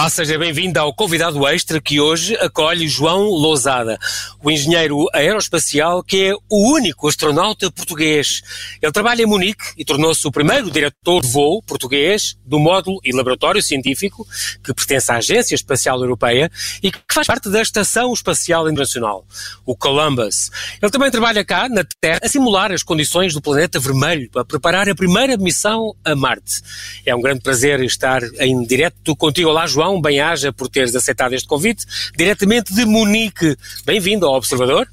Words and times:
Olá, 0.00 0.08
seja 0.08 0.38
bem-vindo 0.38 0.80
ao 0.80 0.94
convidado 0.94 1.46
extra 1.46 1.78
que 1.78 2.00
hoje 2.00 2.34
acolhe 2.36 2.88
João 2.88 3.24
Lousada, 3.24 3.98
o 4.42 4.50
engenheiro 4.50 5.04
aeroespacial 5.12 6.02
que 6.02 6.30
é 6.30 6.34
o 6.48 6.72
único 6.72 7.06
astronauta 7.06 7.70
português. 7.70 8.40
Ele 8.80 8.92
trabalha 8.92 9.22
em 9.22 9.26
Munique 9.26 9.62
e 9.76 9.84
tornou-se 9.84 10.26
o 10.26 10.32
primeiro 10.32 10.70
diretor 10.70 11.20
de 11.20 11.28
voo 11.28 11.62
português 11.62 12.34
do 12.46 12.58
módulo 12.58 12.98
e 13.04 13.12
laboratório 13.12 13.60
científico 13.60 14.26
que 14.64 14.72
pertence 14.72 15.12
à 15.12 15.16
Agência 15.16 15.54
Espacial 15.54 16.00
Europeia 16.00 16.50
e 16.82 16.90
que 16.90 16.98
faz 17.12 17.26
parte 17.26 17.50
da 17.50 17.60
Estação 17.60 18.10
Espacial 18.14 18.70
Internacional, 18.70 19.26
o 19.66 19.76
Columbus. 19.76 20.50
Ele 20.80 20.90
também 20.90 21.10
trabalha 21.10 21.44
cá, 21.44 21.68
na 21.68 21.84
Terra, 22.00 22.20
a 22.22 22.28
simular 22.28 22.72
as 22.72 22.82
condições 22.82 23.34
do 23.34 23.42
planeta 23.42 23.78
vermelho 23.78 24.30
para 24.30 24.46
preparar 24.46 24.88
a 24.88 24.94
primeira 24.94 25.36
missão 25.36 25.94
a 26.02 26.16
Marte. 26.16 26.62
É 27.04 27.14
um 27.14 27.20
grande 27.20 27.42
prazer 27.42 27.80
estar 27.80 28.22
em 28.38 28.64
direto 28.64 29.14
contigo. 29.14 29.50
Olá, 29.50 29.66
João. 29.66 29.89
João, 29.90 30.00
bem-aja 30.00 30.52
por 30.52 30.68
teres 30.68 30.94
aceitado 30.94 31.32
este 31.32 31.48
convite, 31.48 31.84
diretamente 32.16 32.72
de 32.72 32.84
Munique. 32.84 33.56
Bem-vindo 33.84 34.24
ao 34.26 34.36
Observador. 34.36 34.86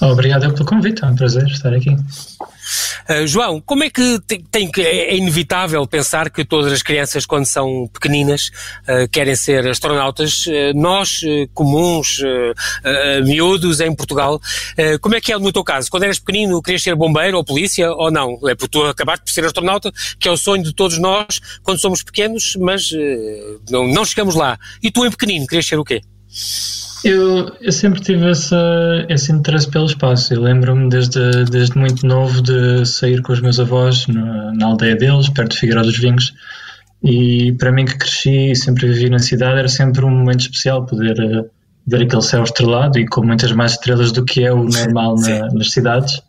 Obrigado 0.00 0.52
pelo 0.54 0.64
convite, 0.64 1.04
é 1.04 1.08
um 1.08 1.14
prazer 1.16 1.44
estar 1.48 1.74
aqui. 1.74 1.96
Uh, 3.08 3.26
João, 3.26 3.60
como 3.60 3.84
é 3.84 3.90
que 3.90 4.18
tem, 4.26 4.42
tem, 4.44 4.70
é 4.78 5.16
inevitável 5.16 5.86
pensar 5.86 6.30
que 6.30 6.44
todas 6.44 6.72
as 6.72 6.82
crianças, 6.82 7.26
quando 7.26 7.46
são 7.46 7.88
pequeninas, 7.92 8.50
uh, 8.88 9.08
querem 9.10 9.34
ser 9.34 9.66
astronautas? 9.68 10.46
Uh, 10.46 10.72
nós, 10.74 11.20
comuns, 11.54 12.20
miúdos 13.24 13.80
em 13.80 13.94
Portugal, 13.94 14.40
como 15.00 15.14
é 15.14 15.20
que 15.20 15.32
é 15.32 15.38
no 15.38 15.52
teu 15.52 15.64
caso? 15.64 15.90
Quando 15.90 16.04
eras 16.04 16.18
pequenino, 16.18 16.62
querias 16.62 16.82
ser 16.82 16.94
bombeiro 16.94 17.36
ou 17.36 17.44
polícia 17.44 17.90
ou 17.92 18.10
não? 18.10 18.38
É 18.48 18.54
porque 18.54 18.68
tu 18.68 18.84
acabaste 18.84 19.24
por 19.24 19.32
ser 19.32 19.44
astronauta, 19.44 19.92
que 20.18 20.28
é 20.28 20.30
o 20.30 20.36
sonho 20.36 20.62
de 20.62 20.72
todos 20.74 20.98
nós 20.98 21.40
quando 21.62 21.80
somos 21.80 22.02
pequenos, 22.02 22.56
mas 22.56 22.90
não, 23.68 23.86
não 23.86 24.04
chegamos 24.04 24.34
lá. 24.34 24.58
E 24.82 24.90
tu, 24.90 25.04
em 25.04 25.10
pequenino, 25.10 25.46
querias 25.46 25.66
ser 25.66 25.78
o 25.78 25.84
quê? 25.84 26.00
Eu, 27.02 27.50
eu 27.60 27.72
sempre 27.72 28.00
tive 28.00 28.28
essa, 28.30 29.06
esse 29.08 29.32
interesse 29.32 29.70
pelo 29.70 29.86
espaço. 29.86 30.34
Eu 30.34 30.42
lembro-me 30.42 30.88
desde, 30.88 31.44
desde 31.44 31.76
muito 31.78 32.06
novo 32.06 32.42
de 32.42 32.84
sair 32.84 33.22
com 33.22 33.32
os 33.32 33.40
meus 33.40 33.58
avós 33.58 34.06
na, 34.06 34.52
na 34.52 34.66
aldeia 34.66 34.96
deles, 34.96 35.28
perto 35.30 35.52
de 35.52 35.58
Figueiró 35.58 35.82
dos 35.82 35.98
Vinhos. 35.98 36.34
E 37.02 37.52
para 37.52 37.72
mim 37.72 37.86
que 37.86 37.96
cresci 37.96 38.50
e 38.50 38.56
sempre 38.56 38.86
vivi 38.86 39.08
na 39.08 39.18
cidade, 39.18 39.58
era 39.58 39.68
sempre 39.68 40.04
um 40.04 40.10
momento 40.10 40.40
especial 40.40 40.84
poder 40.84 41.18
uh, 41.18 41.50
ver 41.86 42.02
aquele 42.02 42.22
céu 42.22 42.42
estrelado 42.42 42.98
e 42.98 43.06
com 43.06 43.24
muitas 43.24 43.52
mais 43.52 43.72
estrelas 43.72 44.12
do 44.12 44.24
que 44.24 44.44
é 44.44 44.52
o 44.52 44.64
normal 44.64 45.16
na, 45.16 45.48
nas 45.54 45.70
cidades. 45.70 46.20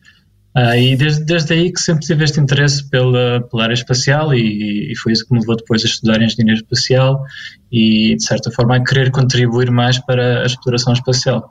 Uh, 0.56 0.76
e 0.76 0.96
desde, 0.98 1.24
desde 1.24 1.54
aí 1.54 1.72
que 1.72 1.80
sempre 1.80 2.06
tive 2.06 2.26
este 2.26 2.40
interesse 2.40 2.90
pela, 2.90 3.42
pela 3.50 3.64
área 3.64 3.74
espacial 3.74 4.34
e, 4.34 4.92
e, 4.92 4.96
foi 4.98 5.14
isso 5.14 5.26
que 5.26 5.34
me 5.34 5.40
levou 5.40 5.56
depois 5.56 5.82
a 5.82 5.86
estudar 5.86 6.22
engenharia 6.22 6.56
espacial 6.56 7.24
e, 7.72 8.16
de 8.18 8.24
certa 8.24 8.52
forma, 8.52 8.76
a 8.76 8.84
querer 8.84 9.12
contribuir 9.12 9.72
mais 9.72 9.98
para 10.00 10.44
a 10.44 10.46
exploração 10.46 10.92
espacial. 10.92 11.50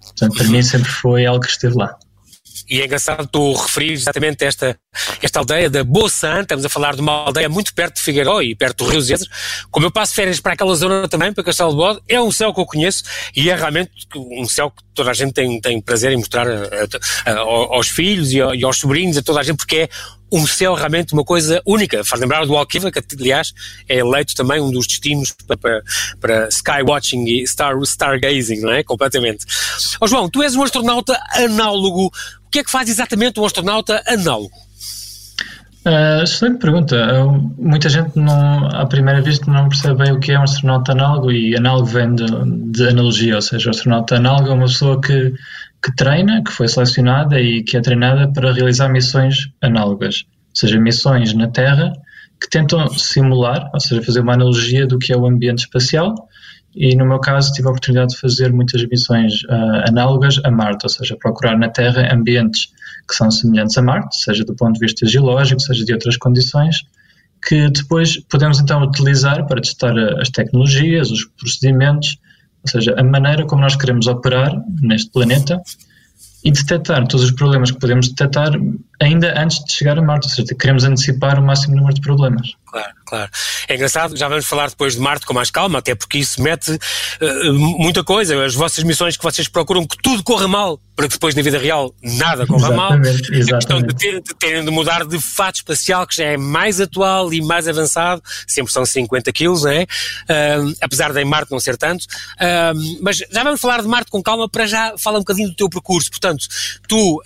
Portanto, 0.00 0.36
para 0.36 0.48
mim 0.48 0.62
sempre 0.62 0.88
foi 0.88 1.26
algo 1.26 1.44
que 1.44 1.50
esteve 1.50 1.76
lá. 1.76 1.96
E 2.70 2.80
é 2.80 2.84
engraçado 2.84 3.26
tu 3.26 3.52
referir 3.52 3.92
exatamente 3.92 4.44
esta, 4.44 4.78
esta 5.20 5.40
aldeia 5.40 5.68
da 5.68 5.82
Boçan, 5.82 6.42
estamos 6.42 6.64
a 6.64 6.68
falar 6.68 6.94
de 6.94 7.00
uma 7.00 7.24
aldeia 7.24 7.48
muito 7.48 7.74
perto 7.74 7.96
de 7.96 8.02
Figueiró 8.02 8.40
e 8.40 8.54
perto 8.54 8.84
do 8.84 8.90
Rio 8.90 9.00
Zézer. 9.00 9.26
Como 9.72 9.86
eu 9.86 9.90
passo 9.90 10.14
férias 10.14 10.38
para 10.38 10.52
aquela 10.52 10.72
zona 10.76 11.08
também, 11.08 11.32
para 11.32 11.42
Castelo 11.42 11.70
de 11.70 11.76
Bode, 11.76 12.00
é 12.08 12.20
um 12.20 12.30
céu 12.30 12.54
que 12.54 12.60
eu 12.60 12.66
conheço 12.66 13.02
e 13.34 13.50
é 13.50 13.56
realmente 13.56 13.90
um 14.14 14.46
céu 14.46 14.70
que 14.70 14.84
toda 14.94 15.10
a 15.10 15.14
gente 15.14 15.32
tem, 15.32 15.60
tem 15.60 15.80
prazer 15.80 16.12
em 16.12 16.16
mostrar 16.16 16.46
a, 16.46 16.62
a, 17.26 17.32
a, 17.32 17.38
aos 17.40 17.88
filhos 17.88 18.30
e, 18.32 18.36
e 18.36 18.64
aos 18.64 18.78
sobrinhos, 18.78 19.16
a 19.16 19.22
toda 19.22 19.40
a 19.40 19.42
gente, 19.42 19.56
porque 19.56 19.76
é 19.76 19.88
um 20.32 20.46
céu 20.46 20.74
realmente 20.74 21.12
uma 21.12 21.24
coisa 21.24 21.62
única. 21.66 22.04
Faz 22.04 22.20
lembrar 22.20 22.46
do 22.46 22.56
Alquiva, 22.56 22.90
que 22.90 23.02
aliás 23.18 23.52
é 23.88 23.98
eleito 23.98 24.34
também 24.34 24.60
um 24.60 24.70
dos 24.70 24.86
destinos 24.86 25.32
para, 25.46 25.56
para, 25.56 25.82
para 26.20 26.48
skywatching 26.48 27.24
e 27.26 27.46
star, 27.46 27.76
stargazing, 27.82 28.60
não 28.60 28.72
é? 28.72 28.82
Completamente. 28.82 29.44
Oh, 30.00 30.06
João, 30.06 30.28
tu 30.28 30.42
és 30.42 30.54
um 30.54 30.62
astronauta 30.62 31.18
análogo. 31.32 32.06
O 32.06 32.50
que 32.50 32.60
é 32.60 32.64
que 32.64 32.70
faz 32.70 32.88
exatamente 32.88 33.38
um 33.38 33.44
astronauta 33.44 34.02
análogo? 34.06 34.54
Uh, 35.86 36.22
excelente 36.22 36.58
pergunta. 36.58 37.24
Muita 37.58 37.88
gente 37.88 38.14
não, 38.14 38.66
à 38.66 38.84
primeira 38.84 39.22
vista 39.22 39.50
não 39.50 39.68
percebe 39.68 40.04
bem 40.04 40.12
o 40.12 40.20
que 40.20 40.32
é 40.32 40.38
um 40.38 40.42
astronauta 40.42 40.92
análogo 40.92 41.32
e 41.32 41.56
análogo 41.56 41.86
vem 41.86 42.14
de, 42.14 42.26
de 42.70 42.88
analogia, 42.88 43.36
ou 43.36 43.42
seja, 43.42 43.68
o 43.68 43.70
astronauta 43.70 44.16
análogo 44.16 44.48
é 44.48 44.52
uma 44.52 44.66
pessoa 44.66 45.00
que 45.00 45.32
que 45.82 45.94
treina, 45.96 46.42
que 46.42 46.52
foi 46.52 46.68
selecionada 46.68 47.40
e 47.40 47.62
que 47.62 47.76
é 47.76 47.80
treinada 47.80 48.30
para 48.32 48.52
realizar 48.52 48.88
missões 48.88 49.50
análogas, 49.60 50.24
ou 50.48 50.56
seja, 50.56 50.78
missões 50.78 51.32
na 51.32 51.48
Terra 51.48 51.92
que 52.40 52.48
tentam 52.48 52.88
simular, 52.88 53.70
ou 53.72 53.80
seja, 53.80 54.02
fazer 54.02 54.20
uma 54.20 54.32
analogia 54.32 54.86
do 54.86 54.98
que 54.98 55.12
é 55.12 55.16
o 55.16 55.26
ambiente 55.26 55.60
espacial. 55.60 56.14
E 56.74 56.94
no 56.94 57.04
meu 57.04 57.18
caso 57.18 57.52
tive 57.52 57.68
a 57.68 57.70
oportunidade 57.70 58.12
de 58.12 58.18
fazer 58.18 58.52
muitas 58.52 58.82
missões 58.86 59.42
uh, 59.44 59.88
análogas 59.88 60.40
a 60.44 60.50
Marte, 60.50 60.84
ou 60.84 60.88
seja, 60.88 61.16
procurar 61.16 61.58
na 61.58 61.68
Terra 61.68 62.12
ambientes 62.14 62.72
que 63.08 63.14
são 63.14 63.30
semelhantes 63.30 63.76
a 63.76 63.82
Marte, 63.82 64.16
seja 64.16 64.44
do 64.44 64.54
ponto 64.54 64.74
de 64.74 64.80
vista 64.80 65.04
geológico, 65.04 65.60
seja 65.60 65.84
de 65.84 65.92
outras 65.92 66.16
condições, 66.16 66.82
que 67.46 67.68
depois 67.70 68.18
podemos 68.28 68.60
então 68.60 68.82
utilizar 68.82 69.46
para 69.46 69.60
testar 69.60 69.98
as 70.20 70.30
tecnologias, 70.30 71.10
os 71.10 71.24
procedimentos 71.24 72.18
ou 72.62 72.70
seja, 72.70 72.94
a 72.98 73.02
maneira 73.02 73.46
como 73.46 73.62
nós 73.62 73.76
queremos 73.76 74.06
operar 74.06 74.52
neste 74.82 75.10
planeta 75.10 75.60
e 76.44 76.50
detectar 76.50 77.06
todos 77.06 77.26
os 77.26 77.32
problemas 77.32 77.70
que 77.70 77.78
podemos 77.78 78.08
detectar 78.08 78.52
ainda 79.00 79.38
antes 79.38 79.64
de 79.64 79.72
chegar 79.72 79.98
a 79.98 80.02
Marte, 80.02 80.24
ou 80.24 80.30
seja, 80.30 80.54
queremos 80.54 80.84
antecipar 80.84 81.38
o 81.38 81.42
máximo 81.42 81.76
número 81.76 81.94
de 81.94 82.00
problemas. 82.00 82.54
Claro, 82.70 82.92
claro. 83.04 83.30
É 83.68 83.74
engraçado, 83.74 84.16
já 84.16 84.28
vamos 84.28 84.46
falar 84.46 84.70
depois 84.70 84.94
de 84.94 85.00
Marte 85.00 85.26
com 85.26 85.34
mais 85.34 85.50
calma, 85.50 85.80
até 85.80 85.94
porque 85.94 86.18
isso 86.18 86.40
mete 86.40 86.70
uh, 86.70 87.52
muita 87.52 88.04
coisa. 88.04 88.44
As 88.44 88.54
vossas 88.54 88.84
missões 88.84 89.16
que 89.16 89.24
vocês 89.24 89.48
procuram 89.48 89.84
que 89.84 89.96
tudo 90.00 90.22
corra 90.22 90.46
mal, 90.46 90.80
para 90.94 91.08
que 91.08 91.14
depois 91.14 91.34
na 91.34 91.42
vida 91.42 91.58
real 91.58 91.92
nada 92.00 92.46
corra 92.46 92.68
exatamente, 92.68 93.30
mal. 93.30 93.38
Exatamente. 93.40 93.52
A 93.52 93.56
questão 93.56 93.82
de, 93.82 93.94
ter, 93.94 94.22
de 94.22 94.34
terem 94.36 94.64
de 94.64 94.70
mudar 94.70 95.04
de 95.04 95.18
fato 95.20 95.56
espacial, 95.56 96.06
que 96.06 96.14
já 96.14 96.26
é 96.26 96.36
mais 96.36 96.80
atual 96.80 97.32
e 97.32 97.42
mais 97.42 97.66
avançado, 97.66 98.22
sempre 98.46 98.72
são 98.72 98.86
50 98.86 99.32
quilos, 99.32 99.64
não 99.64 99.72
é? 99.72 99.82
Uh, 99.82 100.74
apesar 100.80 101.12
de 101.12 101.20
em 101.20 101.24
Marte 101.24 101.50
não 101.50 101.58
ser 101.58 101.76
tanto. 101.76 102.04
Uh, 102.04 102.98
mas 103.02 103.16
já 103.16 103.42
vamos 103.42 103.60
falar 103.60 103.82
de 103.82 103.88
Marte 103.88 104.12
com 104.12 104.22
calma, 104.22 104.48
para 104.48 104.66
já 104.66 104.94
falar 104.96 105.18
um 105.18 105.22
bocadinho 105.22 105.48
do 105.48 105.56
teu 105.56 105.68
percurso. 105.68 106.08
Portanto, 106.08 106.46
tu 106.86 107.20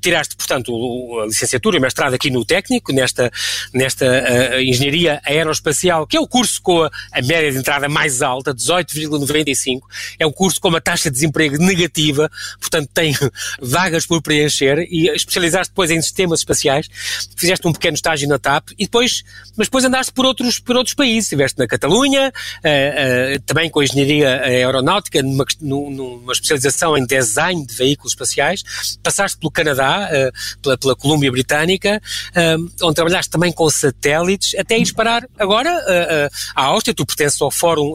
tiraste, 0.00 0.36
portanto, 0.36 0.72
a 1.20 1.26
licenciatura 1.26 1.76
e 1.76 1.80
mestrado 1.80 2.14
aqui 2.14 2.30
no 2.30 2.44
técnico, 2.44 2.92
nesta, 2.92 3.30
nesta 3.72 4.06
uh, 4.06 4.60
engenharia 4.60 5.20
aeroespacial, 5.24 6.06
que 6.06 6.16
é 6.16 6.20
o 6.20 6.26
curso 6.26 6.60
com 6.62 6.82
a, 6.82 6.90
a 7.12 7.22
média 7.22 7.52
de 7.52 7.58
entrada 7.58 7.88
mais 7.88 8.22
alta, 8.22 8.54
18,95. 8.54 9.80
É 10.18 10.26
um 10.26 10.32
curso 10.32 10.60
com 10.60 10.68
uma 10.68 10.80
taxa 10.80 11.10
de 11.10 11.14
desemprego 11.14 11.56
negativa, 11.58 12.30
portanto 12.60 12.90
tem 12.92 13.14
vagas 13.60 14.06
por 14.06 14.20
preencher 14.22 14.86
e 14.90 15.08
especializaste 15.10 15.70
depois 15.70 15.90
em 15.90 16.00
sistemas 16.00 16.40
espaciais. 16.40 16.88
Fizeste 17.36 17.66
um 17.66 17.72
pequeno 17.72 17.94
estágio 17.94 18.28
na 18.28 18.38
TAP 18.38 18.70
e 18.78 18.84
depois, 18.84 19.22
mas 19.56 19.66
depois 19.68 19.84
andaste 19.84 20.12
por 20.12 20.24
outros, 20.24 20.58
por 20.58 20.76
outros 20.76 20.94
países. 20.94 21.24
Estiveste 21.24 21.58
na 21.58 21.66
Catalunha, 21.66 22.32
uh, 22.32 23.36
uh, 23.36 23.40
também 23.42 23.70
com 23.70 23.80
a 23.80 23.84
engenharia 23.84 24.42
aeronáutica, 24.42 25.22
numa, 25.22 25.44
numa 25.60 26.32
especialização 26.32 26.96
em 26.96 27.06
design 27.06 27.64
de 27.66 27.74
veículos 27.74 28.12
espaciais. 28.12 28.62
Passaste 29.02 29.38
pelo 29.38 29.51
Canadá, 29.52 30.08
uh, 30.10 30.60
pela, 30.60 30.78
pela 30.78 30.96
Colômbia 30.96 31.30
Britânica, 31.30 32.00
uh, 32.30 32.70
onde 32.82 32.94
trabalhaste 32.94 33.30
também 33.30 33.52
com 33.52 33.68
satélites, 33.70 34.54
até 34.58 34.76
ires 34.78 34.92
parar 34.92 35.24
agora 35.38 35.70
uh, 35.70 36.34
à 36.54 36.64
Áustria, 36.64 36.94
tu 36.94 37.06
pertences 37.06 37.40
ao 37.40 37.50
Fórum 37.50 37.94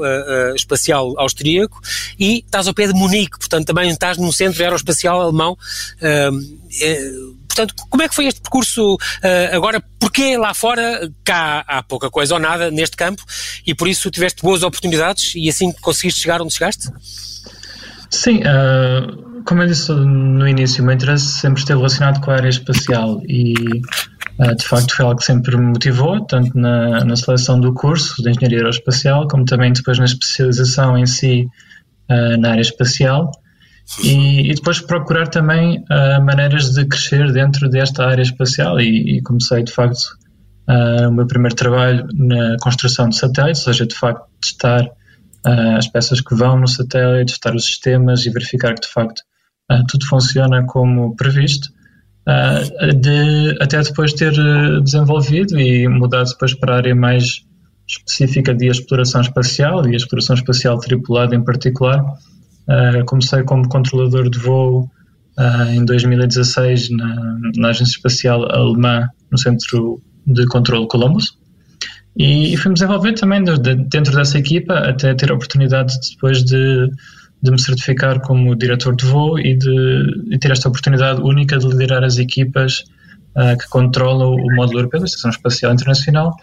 Espacial 0.56 1.13
Austríaco 1.18 1.79
e 2.19 2.40
estás 2.40 2.68
ao 2.68 2.73
pé 2.73 2.88
de 2.88 2.94
Munique, 2.94 3.38
portanto 3.38 3.68
também 3.68 3.90
estás 3.90 4.18
num 4.18 4.31
centro 4.31 4.62
aeroespacial 4.62 5.21
alemão. 5.21 5.57
Portanto, 7.48 7.74
como 7.89 8.03
é 8.03 8.07
que 8.07 8.15
foi 8.15 8.27
este 8.27 8.42
percurso 8.42 8.98
agora? 9.51 9.81
Porquê 10.00 10.38
lá 10.38 10.53
fora, 10.53 11.12
cá 11.24 11.63
há 11.68 11.81
pouca 11.81 12.10
coisa 12.10 12.36
ou 12.36 12.39
nada 12.39 12.69
neste 12.69 12.95
campo 12.95 13.24
e 13.65 13.74
por 13.74 13.88
isso 13.88 14.12
tiveste 14.12 14.42
boas 14.42 14.63
oportunidades 14.63 15.33
e 15.36 15.50
assim 15.50 15.71
conseguiste 15.71 16.21
chegar 16.21 16.42
onde 16.42 16.53
chegaste? 16.53 16.89
Sim, 18.09 18.39
uh, 18.39 19.44
como 19.44 19.63
eu 19.63 19.68
disse 19.68 19.92
no 19.94 20.48
início, 20.48 20.83
o 20.83 20.86
meu 20.86 20.95
interesse 20.95 21.25
sempre 21.25 21.59
esteve 21.59 21.80
relacionado 21.80 22.19
com 22.21 22.31
a 22.31 22.36
área 22.36 22.50
espacial 22.50 23.21
e 23.27 23.54
uh, 24.39 24.56
de 24.56 24.65
facto 24.65 24.95
foi 24.95 25.06
algo 25.06 25.18
que 25.18 25.25
sempre 25.25 25.56
me 25.57 25.68
motivou, 25.68 26.25
tanto 26.25 26.57
na, 26.57 27.04
na 27.04 27.15
seleção 27.15 27.59
do 27.59 27.74
curso 27.74 28.21
de 28.21 28.30
Engenharia 28.30 28.59
Aeroespacial, 28.59 29.27
como 29.27 29.45
também 29.45 29.71
depois 29.71 30.00
na 30.00 30.06
especialização 30.06 30.98
em 30.98 31.06
si 31.06 31.48
uh, 32.09 32.38
na 32.39 32.51
área 32.51 32.62
espacial. 32.62 33.31
E, 34.04 34.51
e, 34.51 34.53
depois 34.53 34.81
procurar 34.81 35.30
também 35.30 35.80
uh, 35.80 36.21
maneiras 36.21 36.74
de 36.74 36.86
crescer 36.86 37.31
dentro 37.31 37.69
desta 37.69 38.06
área 38.06 38.21
espacial 38.21 38.81
e, 38.81 39.18
e 39.18 39.21
comecei 39.21 39.63
de 39.63 39.71
facto 39.71 40.18
o 41.07 41.12
meu 41.12 41.25
primeiro 41.25 41.56
trabalho 41.56 42.06
na 42.13 42.57
construção 42.60 43.07
de 43.07 43.15
satélites, 43.15 43.65
ou 43.65 43.74
seja, 43.74 43.88
de 43.88 43.95
facto 43.95 44.25
testar 44.42 44.86
as 45.45 45.88
peças 45.88 46.19
que 46.22 46.36
vão 46.36 46.60
no 46.60 46.68
satélite, 46.68 47.34
testar 47.34 47.56
os 47.56 47.66
sistemas 47.66 48.25
e 48.25 48.30
verificar 48.30 48.74
que 48.75 48.81
de 48.81 48.88
facto 48.88 49.22
uh, 49.72 49.84
tudo 49.88 50.06
funciona 50.06 50.66
como 50.66 51.16
previsto, 51.16 51.69
uh, 52.28 52.94
de, 52.94 53.57
até 53.62 53.81
depois 53.81 54.13
ter 54.13 54.34
desenvolvido 54.84 55.60
e 55.60 55.88
mudado 55.88 56.30
depois 56.30 56.54
para 56.54 56.74
a 56.74 56.78
área 56.78 56.95
mais 56.95 57.45
específica 57.88 58.54
de 58.54 58.68
exploração 58.68 59.22
espacial 59.22 59.88
e 59.88 59.95
exploração 59.95 60.36
espacial 60.36 60.78
tripulada 60.80 61.36
em 61.36 61.44
particular. 61.44 62.04
Uh, 62.68 63.06
comecei 63.06 63.44
como 63.44 63.69
controlador 63.69 64.30
de 64.30 64.38
voo 64.39 64.92
uh, 65.38 65.72
em 65.72 65.86
2016 65.86 66.89
na, 66.89 67.39
na, 67.56 67.69
Agência 67.69 67.94
Espacial 67.94 68.44
Alemã, 68.51 69.07
no 69.31 69.38
Centro 69.38 70.01
de 70.25 70.45
Controlo 70.48 70.88
Columbus. 70.88 71.38
E, 72.17 72.53
e 72.53 72.57
fui-me 72.57 72.73
desenvolver 72.73 73.13
também 73.13 73.43
de, 73.43 73.57
de, 73.59 73.75
dentro 73.75 74.15
dessa 74.15 74.39
equipa 74.39 74.73
até 74.73 75.13
ter 75.13 75.31
a 75.31 75.35
oportunidade 75.35 75.93
depois 76.09 76.43
de, 76.43 76.89
de 77.41 77.51
me 77.51 77.61
certificar 77.61 78.19
como 78.21 78.55
diretor 78.55 78.95
de 78.95 79.05
voo 79.05 79.37
e 79.37 79.55
de 79.55 80.37
ter 80.39 80.51
esta 80.51 80.67
oportunidade 80.67 81.21
única 81.21 81.59
de 81.59 81.67
liderar 81.67 82.03
as 82.03 82.17
equipas 82.17 82.85
uh, 83.35 83.55
que 83.57 83.69
controlam 83.69 84.33
o 84.33 84.55
módulo 84.55 84.79
europeu 84.79 84.99
da 84.99 85.05
Estação 85.05 85.29
Espacial 85.29 85.71
Internacional. 85.73 86.35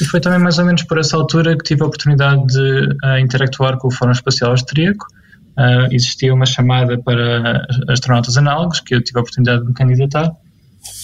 E 0.00 0.04
foi 0.04 0.20
também 0.20 0.40
mais 0.40 0.58
ou 0.58 0.64
menos 0.64 0.82
por 0.82 0.98
essa 0.98 1.16
altura 1.16 1.56
que 1.56 1.62
tive 1.62 1.82
a 1.82 1.86
oportunidade 1.86 2.44
de 2.46 2.88
uh, 3.04 3.18
interactuar 3.20 3.78
com 3.78 3.86
o 3.86 3.90
Fórum 3.92 4.12
Espacial 4.12 4.50
Austríaco. 4.50 5.06
Uh, 5.56 5.92
existia 5.92 6.34
uma 6.34 6.46
chamada 6.46 6.98
para 6.98 7.64
astronautas 7.88 8.36
análogos 8.36 8.80
que 8.80 8.96
eu 8.96 9.02
tive 9.02 9.18
a 9.18 9.22
oportunidade 9.22 9.62
de 9.62 9.68
me 9.68 9.74
candidatar 9.74 10.32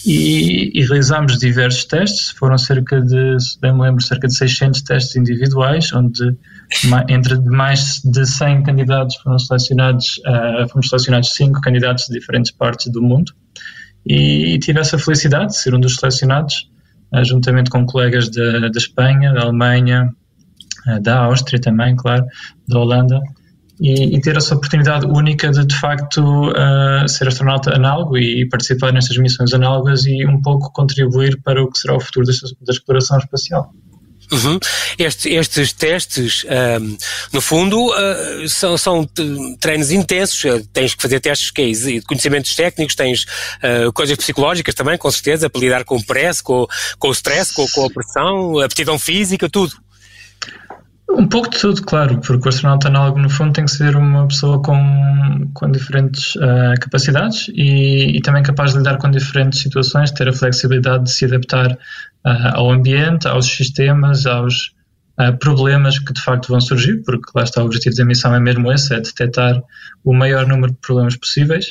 e, 0.06 0.70
e 0.74 0.84
realizámos 0.86 1.38
diversos 1.38 1.84
testes, 1.84 2.30
foram 2.30 2.56
cerca 2.56 3.00
de, 3.00 3.38
se 3.40 3.60
bem 3.60 3.74
me 3.74 3.82
lembro, 3.82 4.02
cerca 4.02 4.26
de 4.26 4.34
600 4.34 4.82
testes 4.82 5.16
individuais, 5.16 5.92
onde 5.92 6.36
entre 7.08 7.36
mais 7.40 8.00
de 8.04 8.24
100 8.24 8.62
candidatos 8.62 9.16
foram 9.16 9.38
selecionados, 9.38 10.18
uh, 10.18 10.68
fomos 10.68 10.88
selecionados 10.88 11.34
5 11.34 11.60
candidatos 11.60 12.06
de 12.06 12.12
diferentes 12.18 12.50
partes 12.50 12.90
do 12.90 13.02
mundo. 13.02 13.32
E, 14.06 14.54
e 14.54 14.58
tive 14.58 14.80
essa 14.80 14.98
felicidade 14.98 15.48
de 15.48 15.58
ser 15.58 15.74
um 15.74 15.80
dos 15.80 15.96
selecionados, 15.96 16.70
uh, 17.12 17.24
juntamente 17.24 17.68
com 17.68 17.84
colegas 17.84 18.30
da 18.30 18.68
Espanha, 18.76 19.32
da 19.32 19.42
Alemanha, 19.42 20.10
uh, 20.86 21.02
da 21.02 21.18
Áustria 21.24 21.60
também, 21.60 21.96
claro, 21.96 22.24
da 22.66 22.78
Holanda, 22.78 23.20
e, 23.80 24.16
e, 24.16 24.20
ter 24.20 24.36
essa 24.36 24.54
oportunidade 24.54 25.06
única 25.06 25.50
de, 25.50 25.64
de 25.64 25.78
facto, 25.78 26.20
uh, 26.50 27.08
ser 27.08 27.28
astronauta 27.28 27.74
análogo 27.74 28.16
e, 28.16 28.48
participar 28.48 28.92
nestas 28.92 29.18
missões 29.18 29.52
análogas 29.52 30.04
e 30.06 30.24
um 30.26 30.40
pouco 30.40 30.72
contribuir 30.72 31.40
para 31.42 31.62
o 31.62 31.70
que 31.70 31.78
será 31.78 31.94
o 31.94 32.00
futuro 32.00 32.26
desta, 32.26 32.48
da 32.60 32.72
exploração 32.72 33.18
espacial. 33.18 33.70
Uhum. 34.32 34.58
Este, 34.98 35.28
estes 35.34 35.72
testes, 35.72 36.44
um, 36.80 36.96
no 37.32 37.40
fundo, 37.40 37.90
uh, 37.90 38.48
são, 38.48 38.76
são 38.76 39.08
treinos 39.60 39.90
intensos. 39.90 40.42
Tens 40.72 40.94
que 40.94 41.02
fazer 41.02 41.20
testes 41.20 41.50
que 41.50 41.62
é, 41.62 41.70
de 41.70 42.00
conhecimentos 42.02 42.54
técnicos, 42.54 42.96
tens 42.96 43.22
uh, 43.22 43.92
coisas 43.92 44.16
psicológicas 44.16 44.74
também, 44.74 44.98
com 44.98 45.10
certeza, 45.10 45.48
para 45.48 45.60
lidar 45.60 45.84
com 45.84 45.96
o 45.96 46.04
press, 46.04 46.40
com, 46.40 46.66
com 46.98 47.08
o 47.08 47.12
stress, 47.12 47.54
com, 47.54 47.66
com 47.68 47.86
a 47.86 47.90
pressão, 47.90 48.58
aptidão 48.58 48.98
física, 48.98 49.48
tudo. 49.48 49.74
Um 51.08 51.28
pouco 51.28 51.48
de 51.48 51.58
tudo, 51.58 51.82
claro, 51.82 52.20
porque 52.20 52.46
o 52.46 52.48
astronauta 52.48 52.88
análogo, 52.88 53.18
no 53.18 53.30
fundo, 53.30 53.52
tem 53.52 53.64
que 53.64 53.70
ser 53.70 53.96
uma 53.96 54.26
pessoa 54.26 54.60
com, 54.60 55.48
com 55.54 55.70
diferentes 55.70 56.34
uh, 56.34 56.78
capacidades 56.80 57.48
e, 57.54 58.16
e, 58.16 58.20
também 58.20 58.42
capaz 58.42 58.72
de 58.72 58.78
lidar 58.78 58.98
com 58.98 59.08
diferentes 59.10 59.60
situações, 59.60 60.10
ter 60.10 60.28
a 60.28 60.32
flexibilidade 60.32 61.04
de 61.04 61.12
se 61.12 61.24
adaptar 61.24 61.72
uh, 61.72 62.54
ao 62.54 62.72
ambiente, 62.72 63.28
aos 63.28 63.46
sistemas, 63.46 64.26
aos 64.26 64.72
uh, 65.20 65.36
problemas 65.38 65.98
que 66.00 66.12
de 66.12 66.20
facto 66.20 66.48
vão 66.48 66.60
surgir, 66.60 67.02
porque 67.04 67.30
lá 67.36 67.44
está 67.44 67.62
o 67.62 67.66
objetivo 67.66 67.94
da 67.94 68.04
missão 68.04 68.34
é 68.34 68.40
mesmo 68.40 68.72
esse, 68.72 68.92
é 68.92 69.00
detectar 69.00 69.62
o 70.04 70.12
maior 70.12 70.44
número 70.44 70.72
de 70.72 70.78
problemas 70.78 71.16
possíveis. 71.16 71.70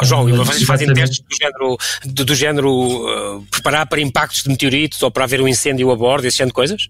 Oh, 0.00 0.04
João, 0.06 0.26
e 0.30 0.32
vocês 0.32 0.62
fazem 0.62 0.92
testes 0.94 1.20
do 1.20 1.36
género, 1.36 1.76
do, 2.06 2.24
do 2.24 2.34
género 2.34 3.44
preparar 3.50 3.86
para 3.86 4.00
impactos 4.00 4.42
de 4.42 4.48
meteoritos 4.48 5.02
ou 5.02 5.10
para 5.10 5.24
haver 5.24 5.42
um 5.42 5.46
incêndio 5.46 5.90
a 5.90 5.96
bordo, 5.96 6.26
esse 6.26 6.38
género 6.38 6.48
de 6.48 6.54
coisas? 6.54 6.88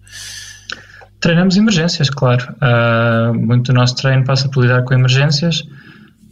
Treinamos 1.23 1.55
emergências, 1.55 2.09
claro. 2.09 2.53
Uh, 2.61 3.33
muito 3.33 3.71
do 3.71 3.79
nosso 3.79 3.95
treino 3.95 4.25
passa 4.25 4.49
por 4.49 4.61
lidar 4.61 4.83
com 4.83 4.93
emergências. 4.93 5.61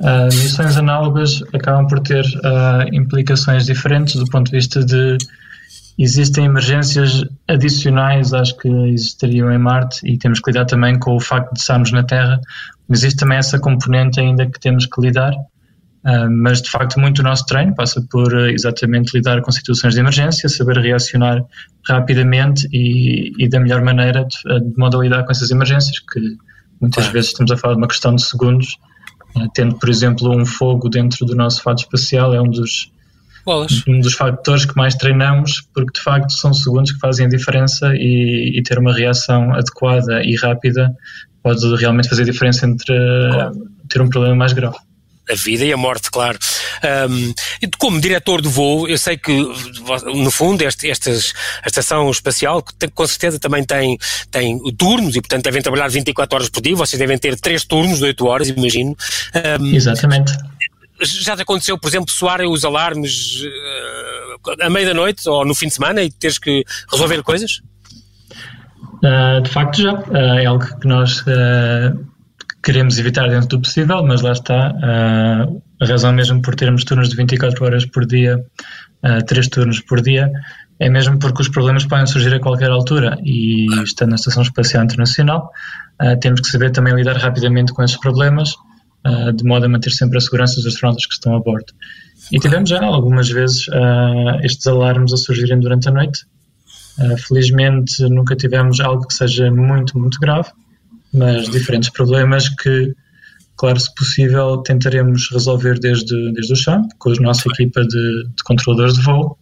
Uh, 0.01 0.25
missões 0.25 0.75
análogas 0.75 1.41
acabam 1.53 1.87
por 1.87 2.01
ter 2.01 2.25
uh, 2.25 2.93
implicações 2.93 3.65
diferentes 3.65 4.15
do 4.15 4.25
ponto 4.25 4.51
de 4.51 4.57
vista 4.57 4.83
de 4.83 5.17
existem 5.97 6.43
emergências 6.43 7.23
adicionais 7.47 8.33
às 8.33 8.51
que 8.51 8.67
existiriam 8.67 9.49
em 9.49 9.57
Marte 9.57 10.01
e 10.03 10.17
temos 10.17 10.41
que 10.41 10.51
lidar 10.51 10.65
também 10.65 10.99
com 10.99 11.15
o 11.15 11.21
facto 11.21 11.53
de 11.53 11.61
estarmos 11.61 11.93
na 11.93 12.03
Terra. 12.03 12.41
Existe 12.89 13.19
também 13.19 13.37
essa 13.37 13.57
componente 13.57 14.19
ainda 14.19 14.45
que 14.45 14.59
temos 14.59 14.85
que 14.85 14.99
lidar 14.99 15.31
mas 16.29 16.61
de 16.61 16.69
facto 16.69 16.99
muito 16.99 17.17
do 17.17 17.23
nosso 17.23 17.45
treino 17.45 17.75
passa 17.75 18.03
por 18.09 18.33
uh, 18.33 18.49
exatamente 18.49 19.15
lidar 19.15 19.41
com 19.41 19.51
situações 19.51 19.93
de 19.93 19.99
emergência, 19.99 20.49
saber 20.49 20.77
reacionar 20.77 21.43
rapidamente 21.87 22.67
e, 22.71 23.31
e 23.37 23.47
da 23.47 23.59
melhor 23.59 23.83
maneira 23.83 24.25
de, 24.25 24.37
ah, 24.47 24.59
de, 24.59 24.77
modo 24.77 24.99
a 24.99 25.03
lidar 25.03 25.23
com 25.23 25.31
essas 25.31 25.51
emergências, 25.51 25.99
que 25.99 26.19
muitas 26.79 27.07
vezes 27.07 27.31
estamos 27.31 27.51
a 27.51 27.57
falar 27.57 27.75
de 27.75 27.81
uma 27.81 27.87
questão 27.87 28.15
de 28.15 28.23
segundos, 28.23 28.77
tendo 29.53 29.75
por 29.77 29.89
exemplo 29.89 30.35
um 30.35 30.45
fogo 30.45 30.89
dentro 30.89 31.25
do 31.25 31.35
nosso 31.35 31.61
fato 31.61 31.79
espacial 31.79 32.33
é 32.33 32.41
um 32.41 32.49
dos 32.49 32.91
um 33.87 33.99
dos 33.99 34.13
fatores 34.13 34.65
que 34.65 34.75
mais 34.75 34.93
treinamos, 34.93 35.61
porque 35.73 35.93
de 35.93 36.01
facto 36.01 36.31
são 36.31 36.53
segundos 36.53 36.91
que 36.91 36.99
fazem 36.99 37.25
a 37.25 37.29
diferença 37.29 37.91
e, 37.95 38.57
e 38.57 38.63
ter 38.63 38.77
uma 38.77 38.93
reação 38.93 39.53
adequada 39.53 40.21
e 40.23 40.35
rápida 40.35 40.95
pode 41.41 41.75
realmente 41.75 42.09
fazer 42.09 42.23
a 42.23 42.25
diferença 42.25 42.67
entre 42.67 42.93
ter 43.89 44.01
um 44.01 44.09
problema 44.09 44.35
mais 44.35 44.53
grave 44.53 44.77
a 45.29 45.35
vida 45.35 45.65
e 45.65 45.71
a 45.71 45.77
morte, 45.77 46.09
claro. 46.11 46.37
Um, 47.09 47.33
como 47.77 48.01
diretor 48.01 48.41
de 48.41 48.49
voo, 48.49 48.87
eu 48.87 48.97
sei 48.97 49.17
que, 49.17 49.31
no 50.13 50.31
fundo, 50.31 50.63
este, 50.63 50.89
estas, 50.89 51.33
a 51.63 51.67
estação 51.67 52.09
espacial, 52.09 52.61
que 52.61 52.73
tem, 52.75 52.89
com 52.89 53.07
certeza 53.07 53.39
também 53.39 53.63
tem, 53.63 53.97
tem 54.29 54.59
turnos 54.73 55.15
e, 55.15 55.21
portanto, 55.21 55.43
devem 55.43 55.61
trabalhar 55.61 55.87
24 55.89 56.35
horas 56.35 56.49
por 56.49 56.61
dia. 56.61 56.75
Vocês 56.75 56.99
devem 56.99 57.17
ter 57.17 57.39
três 57.39 57.63
turnos 57.63 57.99
de 57.99 58.05
8 58.05 58.25
horas, 58.25 58.49
imagino. 58.49 58.95
Um, 59.59 59.75
Exatamente. 59.75 60.33
Já 61.01 61.35
te 61.35 61.41
aconteceu, 61.41 61.77
por 61.79 61.87
exemplo, 61.87 62.11
soarem 62.11 62.47
os 62.47 62.63
alarmes 62.63 63.41
uh, 63.41 64.61
à 64.61 64.69
meia 64.69 64.87
da 64.87 64.93
noite 64.93 65.27
ou 65.27 65.43
no 65.45 65.55
fim 65.55 65.67
de 65.67 65.73
semana 65.73 66.03
e 66.03 66.11
teres 66.11 66.37
que 66.37 66.63
resolver 66.91 67.23
coisas? 67.23 67.61
Uh, 69.03 69.41
de 69.41 69.49
facto, 69.49 69.81
já. 69.81 69.93
Uh, 69.93 70.39
é 70.39 70.45
algo 70.45 70.79
que 70.79 70.87
nós 70.87 71.23
queremos 72.63 72.99
evitar 72.99 73.27
dentro 73.29 73.49
do 73.49 73.61
possível, 73.61 74.03
mas 74.03 74.21
lá 74.21 74.31
está. 74.31 74.71
Uh, 74.71 75.61
a 75.81 75.85
razão 75.85 76.13
mesmo 76.13 76.41
por 76.41 76.55
termos 76.55 76.83
turnos 76.83 77.09
de 77.09 77.15
24 77.15 77.65
horas 77.65 77.85
por 77.85 78.05
dia, 78.05 78.37
uh, 79.03 79.25
três 79.25 79.47
turnos 79.47 79.79
por 79.81 79.99
dia, 79.99 80.31
é 80.79 80.89
mesmo 80.89 81.17
porque 81.17 81.41
os 81.41 81.49
problemas 81.49 81.85
podem 81.85 82.05
surgir 82.05 82.33
a 82.33 82.39
qualquer 82.39 82.69
altura 82.69 83.17
e 83.23 83.65
estando 83.83 84.09
na 84.09 84.15
Estação 84.15 84.43
Espacial 84.43 84.83
Internacional, 84.83 85.49
uh, 86.01 86.19
temos 86.19 86.39
que 86.39 86.47
saber 86.47 86.71
também 86.71 86.93
lidar 86.93 87.17
rapidamente 87.17 87.73
com 87.73 87.83
esses 87.83 87.97
problemas, 87.97 88.53
uh, 89.07 89.33
de 89.33 89.43
modo 89.43 89.65
a 89.65 89.69
manter 89.69 89.89
sempre 89.89 90.19
a 90.19 90.21
segurança 90.21 90.55
dos 90.57 90.67
astronautas 90.67 91.07
que 91.07 91.13
estão 91.13 91.35
a 91.35 91.39
bordo. 91.39 91.73
E 92.31 92.39
tivemos 92.39 92.69
já 92.69 92.83
algumas 92.83 93.27
vezes 93.29 93.65
estes 94.43 94.67
alarmes 94.67 95.11
a 95.11 95.17
surgirem 95.17 95.59
durante 95.59 95.89
a 95.89 95.91
noite. 95.91 96.23
felizmente 97.27 98.03
nunca 98.03 98.35
tivemos 98.35 98.79
algo 98.79 99.07
que 99.07 99.13
seja 99.13 99.51
muito, 99.51 99.97
muito 99.97 100.19
grave, 100.19 100.49
mas 101.13 101.49
diferentes 101.49 101.89
problemas 101.89 102.47
que, 102.49 102.93
claro, 103.57 103.79
se 103.79 103.93
possível, 103.95 104.57
tentaremos 104.57 105.29
resolver 105.31 105.79
desde, 105.79 106.33
desde 106.33 106.53
o 106.53 106.55
chão, 106.55 106.87
com 106.97 107.11
a 107.11 107.15
nossa 107.15 107.47
equipa 107.49 107.81
de, 107.81 108.23
de 108.35 108.43
controladores 108.43 108.95
de 108.95 109.01
voo, 109.01 109.37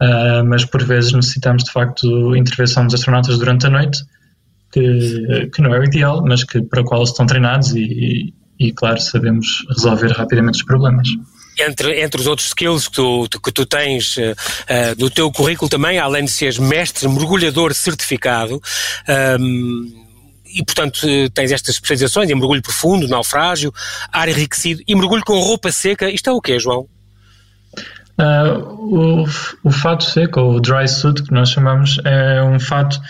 uh, 0.00 0.44
mas 0.46 0.64
por 0.64 0.82
vezes 0.84 1.12
necessitamos 1.12 1.64
de 1.64 1.72
facto 1.72 2.36
intervenção 2.36 2.86
dos 2.86 2.94
astronautas 2.94 3.38
durante 3.38 3.66
a 3.66 3.70
noite, 3.70 4.04
que, 4.72 5.50
que 5.52 5.60
não 5.60 5.74
é 5.74 5.80
o 5.80 5.84
ideal, 5.84 6.24
mas 6.26 6.44
que, 6.44 6.62
para 6.62 6.80
o 6.80 6.84
qual 6.84 7.02
estão 7.02 7.26
treinados 7.26 7.74
e, 7.74 7.82
e, 7.82 8.34
e, 8.68 8.72
claro, 8.72 9.00
sabemos 9.00 9.64
resolver 9.68 10.12
rapidamente 10.12 10.56
os 10.56 10.62
problemas. 10.64 11.08
Entre, 11.60 12.00
entre 12.00 12.18
os 12.18 12.26
outros 12.26 12.48
skills 12.48 12.88
que 12.88 12.94
tu, 12.94 13.28
que 13.28 13.52
tu 13.52 13.66
tens 13.66 14.16
uh, 14.16 14.20
uh, 14.20 14.98
no 14.98 15.10
teu 15.10 15.30
currículo 15.30 15.68
também, 15.68 15.98
além 15.98 16.24
de 16.24 16.30
seres 16.30 16.58
mestre 16.58 17.06
mergulhador 17.08 17.74
certificado, 17.74 18.60
um, 19.38 20.01
e, 20.54 20.64
portanto, 20.64 21.06
tens 21.34 21.52
estas 21.52 21.74
especializações 21.74 22.30
em 22.30 22.34
mergulho 22.34 22.62
profundo, 22.62 23.08
naufrágio, 23.08 23.72
ar 24.12 24.28
enriquecido 24.28 24.82
e 24.86 24.94
mergulho 24.94 25.22
com 25.24 25.38
roupa 25.38 25.72
seca. 25.72 26.10
Isto 26.10 26.30
é 26.30 26.32
o 26.32 26.40
quê, 26.40 26.58
João? 26.58 26.86
Uh, 28.20 29.22
o, 29.22 29.24
o 29.64 29.70
fato 29.70 30.04
seco, 30.04 30.40
ou 30.40 30.60
dry 30.60 30.86
suit, 30.86 31.22
que 31.22 31.32
nós 31.32 31.50
chamamos, 31.50 31.98
é 32.04 32.42
um 32.42 32.60
fato 32.60 33.00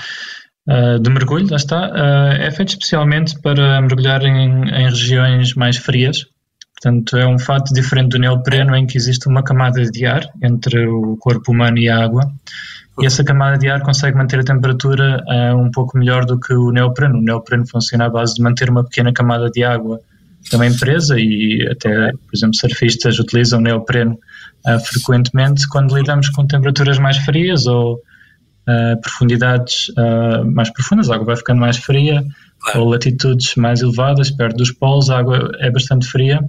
uh, 0.69 0.99
de 0.99 1.11
mergulho, 1.11 1.49
lá 1.51 1.57
está. 1.57 1.89
Uh, 1.89 2.41
é 2.41 2.51
feito 2.51 2.71
especialmente 2.71 3.41
para 3.41 3.81
mergulhar 3.81 4.23
em, 4.23 4.69
em, 4.69 4.85
regiões 4.89 5.55
mais 5.55 5.77
frias. 5.77 6.27
Portanto, 6.83 7.17
é 7.17 7.27
um 7.27 7.39
fato 7.39 7.73
diferente 7.73 8.11
do 8.11 8.19
neopreno, 8.19 8.75
em 8.75 8.87
que 8.87 8.99
existe 8.99 9.29
uma 9.29 9.43
camada 9.43 9.81
de 9.89 10.05
ar 10.05 10.29
entre 10.43 10.85
o 10.89 11.17
corpo 11.17 11.53
humano 11.53 11.79
e 11.79 11.89
a 11.89 12.03
água 12.03 12.33
e 13.01 13.07
essa 13.07 13.25
camada 13.25 13.57
de 13.57 13.69
ar 13.69 13.81
consegue 13.83 14.17
manter 14.17 14.41
a 14.41 14.45
temperatura 14.45 15.25
uh, 15.27 15.57
um 15.57 15.71
pouco 15.71 15.97
melhor 15.97 16.27
do 16.27 16.39
que 16.39 16.53
o 16.53 16.71
neopreno. 16.71 17.19
O 17.19 17.23
neopreno 17.23 17.67
funciona 17.67 18.07
à 18.07 18.11
base 18.11 18.35
de 18.35 18.43
manter 18.43 18.69
uma 18.69 18.85
pequena 18.85 19.13
camada 19.13 19.49
de 19.51 19.65
água 19.65 20.01
também 20.51 20.77
presa 20.77 21.19
e 21.19 21.67
até, 21.71 22.11
por 22.13 22.35
exemplo, 22.35 22.55
surfistas 22.57 23.19
utilizam 23.19 23.61
neopreno 23.61 24.19
uh, 24.67 24.79
frequentemente 24.81 25.67
quando 25.69 25.97
lidamos 25.97 26.29
com 26.31 26.47
temperaturas 26.47 26.99
mais 26.99 27.17
frias 27.19 27.67
ou 27.67 27.99
uh, 28.69 29.01
profundidades 29.01 29.89
uh, 29.91 30.45
mais 30.45 30.71
profundas, 30.71 31.11
a 31.11 31.15
água 31.15 31.27
vai 31.27 31.37
ficando 31.37 31.61
mais 31.61 31.77
fria, 31.77 32.25
claro. 32.61 32.81
ou 32.81 32.91
latitudes 32.91 33.55
mais 33.57 33.81
elevadas, 33.81 34.31
perto 34.31 34.57
dos 34.57 34.73
polos, 34.73 35.11
a 35.11 35.19
água 35.19 35.51
é 35.61 35.71
bastante 35.71 36.07
fria 36.07 36.41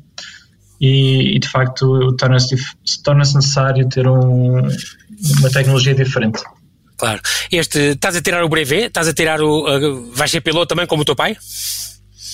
e, 0.80 1.36
e 1.36 1.40
de 1.40 1.48
facto 1.48 2.16
torna-se 2.18 2.56
torna 3.04 3.20
necessário 3.20 3.88
ter 3.88 4.08
um, 4.08 4.58
uma 5.40 5.50
tecnologia 5.52 5.96
diferente. 5.96 6.42
Claro. 6.98 7.22
Este, 7.52 7.80
estás 7.92 8.16
a 8.16 8.22
tirar 8.22 8.44
o 8.44 8.50
brevet? 8.50 8.88
Estás 8.88 9.08
a 9.08 9.14
tirar 9.14 9.42
o. 9.42 9.66
Uh, 9.66 10.12
vais 10.14 10.30
ser 10.30 10.42
piloto 10.42 10.68
também, 10.68 10.86
como 10.86 11.02
o 11.02 11.06
teu 11.06 11.16
pai? 11.16 11.36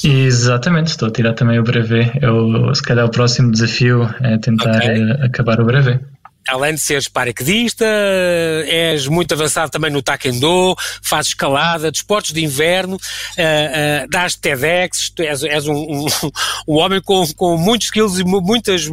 Exatamente, 0.03 0.87
estou 0.87 1.07
a 1.07 1.11
tirar 1.11 1.33
também 1.33 1.59
o 1.59 1.63
brevet. 1.63 2.11
Eu, 2.21 2.73
se 2.73 2.81
calhar 2.81 3.05
o 3.05 3.09
próximo 3.09 3.51
desafio 3.51 4.03
é 4.21 4.37
tentar 4.37 4.77
okay. 4.77 5.11
acabar 5.23 5.59
o 5.59 5.65
brevet 5.65 6.01
além 6.49 6.73
de 6.73 6.81
seres 6.81 7.07
paraquedista, 7.07 7.85
és 8.65 9.07
muito 9.07 9.33
avançado 9.33 9.71
também 9.71 9.91
no 9.91 10.01
taekwondo, 10.01 10.75
fazes 11.01 11.29
escalada, 11.29 11.91
desportos 11.91 12.33
de 12.33 12.43
inverno, 12.43 12.95
uh, 12.95 12.99
uh, 12.99 14.09
dás 14.09 14.35
TEDx, 14.35 15.11
és, 15.19 15.43
és 15.43 15.67
um, 15.67 15.75
um, 15.75 16.05
um, 16.67 16.75
homem 16.75 17.01
com, 17.01 17.25
com 17.33 17.57
muitos 17.57 17.87
skills 17.87 18.19
e 18.19 18.23
muitas 18.23 18.87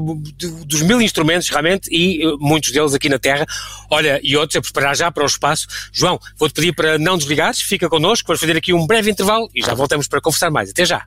dos 0.67 0.83
mil 0.83 1.01
instrumentos 1.01 1.49
realmente 1.49 1.89
e 1.91 2.27
uh, 2.27 2.37
muitos 2.39 2.71
deles 2.73 2.95
aqui 2.95 3.09
na 3.09 3.19
Terra. 3.19 3.47
Olha, 3.91 4.21
e 4.23 4.37
outros 4.37 4.57
a 4.57 4.63
preparar 4.63 4.97
já 4.97 5.11
para 5.11 5.23
o 5.23 5.27
espaço. 5.27 5.67
João, 5.93 6.21
vou-te 6.37 6.55
pedir 6.55 6.75
para 6.75 6.99
não 6.99 7.17
desligares, 7.17 7.61
fica 7.61 7.89
connosco, 7.89 8.27
vamos 8.27 8.41
fazer 8.41 8.57
aqui 8.57 8.73
um 8.73 8.87
breve 8.87 9.11
intervalo 9.11 9.49
e 9.55 9.63
já 9.63 9.75
voltamos 9.75 10.07
para 10.07 10.21
conversar 10.21 10.51
mais. 10.51 10.71
Até 10.71 10.85
já! 10.85 11.05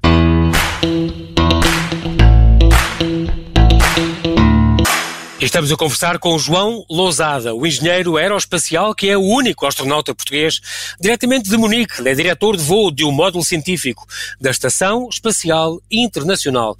Estamos 5.41 5.71
a 5.71 5.77
conversar 5.77 6.19
com 6.19 6.37
João 6.37 6.83
Lousada, 6.89 7.55
o 7.55 7.65
engenheiro 7.65 8.17
aeroespacial 8.17 8.93
que 8.93 9.09
é 9.09 9.17
o 9.17 9.21
único 9.21 9.65
astronauta 9.65 10.13
português 10.13 10.59
diretamente 10.99 11.49
de 11.49 11.55
Munique. 11.55 12.05
é 12.05 12.13
diretor 12.13 12.57
de 12.57 12.63
voo 12.63 12.91
de 12.91 13.05
um 13.05 13.11
módulo 13.11 13.41
científico 13.41 14.05
da 14.39 14.51
Estação 14.51 15.07
Espacial 15.09 15.81
Internacional. 15.89 16.77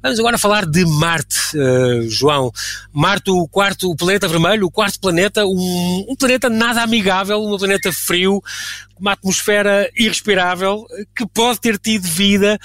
Vamos 0.00 0.20
agora 0.20 0.38
falar 0.38 0.64
de 0.64 0.84
Marte, 0.84 1.56
uh, 1.56 2.08
João. 2.08 2.52
Marte, 2.92 3.30
o 3.30 3.48
quarto, 3.48 3.90
o 3.90 3.96
planeta 3.96 4.28
vermelho, 4.28 4.66
o 4.66 4.70
quarto 4.70 5.00
planeta, 5.00 5.44
um, 5.44 6.06
um 6.08 6.14
planeta 6.14 6.48
nada 6.48 6.82
amigável, 6.82 7.42
um 7.42 7.58
planeta 7.58 7.90
frio, 7.92 8.40
uma 9.00 9.12
atmosfera 9.12 9.90
irrespirável 9.96 10.86
que 11.16 11.26
pode 11.26 11.60
ter 11.60 11.78
tido 11.78 12.06
vida. 12.06 12.56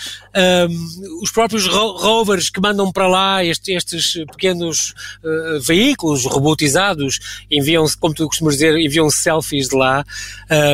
Um, 0.70 1.22
os 1.24 1.32
próprios 1.32 1.66
ro 1.66 1.98
rovers 1.98 2.52
que 2.52 2.62
mandam 2.62 2.92
para 2.92 3.08
lá 3.08 3.44
estes, 3.44 3.78
estes 3.78 4.26
pequenos 4.26 4.94
uh, 5.24 5.60
veículos 5.60 6.26
robotizados 6.26 7.20
enviam-se, 7.50 7.98
como 7.98 8.14
tu 8.14 8.28
costumas 8.28 8.56
dizer, 8.56 8.78
enviam 8.78 9.10
selfies 9.10 9.70
de 9.70 9.76
lá. 9.76 10.06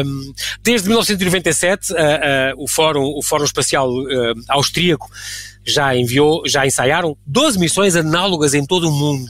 Um, 0.06 0.34
desde 0.62 0.90
1997, 0.90 1.94
uh, 1.94 1.96
uh, 1.96 2.64
o, 2.64 2.68
Fórum, 2.68 3.14
o 3.16 3.24
Fórum 3.24 3.46
Espacial 3.46 3.90
Austríaco 4.50 5.10
já 5.66 5.96
enviou, 5.96 6.44
já 6.46 6.66
ensaiaram 6.66 7.16
12 7.26 7.60
missões 7.60 7.96
análogas 7.96 8.54
em 8.54 8.66
todo 8.66 8.90
o 8.90 8.92
mundo, 8.92 9.30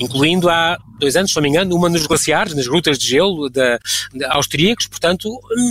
incluindo 0.00 0.48
há 0.48 0.78
dois 0.98 1.16
anos, 1.16 1.30
se 1.30 1.36
não 1.36 1.42
me 1.42 1.48
engano, 1.48 1.76
uma 1.76 1.88
nos 1.88 2.06
glaciares, 2.06 2.54
nas 2.54 2.66
grutas 2.66 2.98
de 2.98 3.06
gelo 3.06 3.48
da, 3.50 3.78
da 4.14 4.34
austríacos, 4.34 4.86
portanto, 4.86 5.28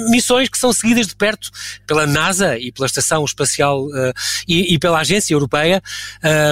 missões 0.10 0.50
que 0.50 0.58
são 0.58 0.72
seguidas 0.72 1.08
de 1.08 1.16
perto 1.16 1.50
pela 1.88 2.06
NASA 2.06 2.58
e 2.58 2.72
pela 2.72 2.86
Estação 2.86 3.24
Espacial 3.26 3.86
uh, 3.86 4.14
e, 4.48 4.74
e, 4.74 4.80
pela 4.80 5.00
Agência 5.00 5.34
Europeia. 5.34 5.82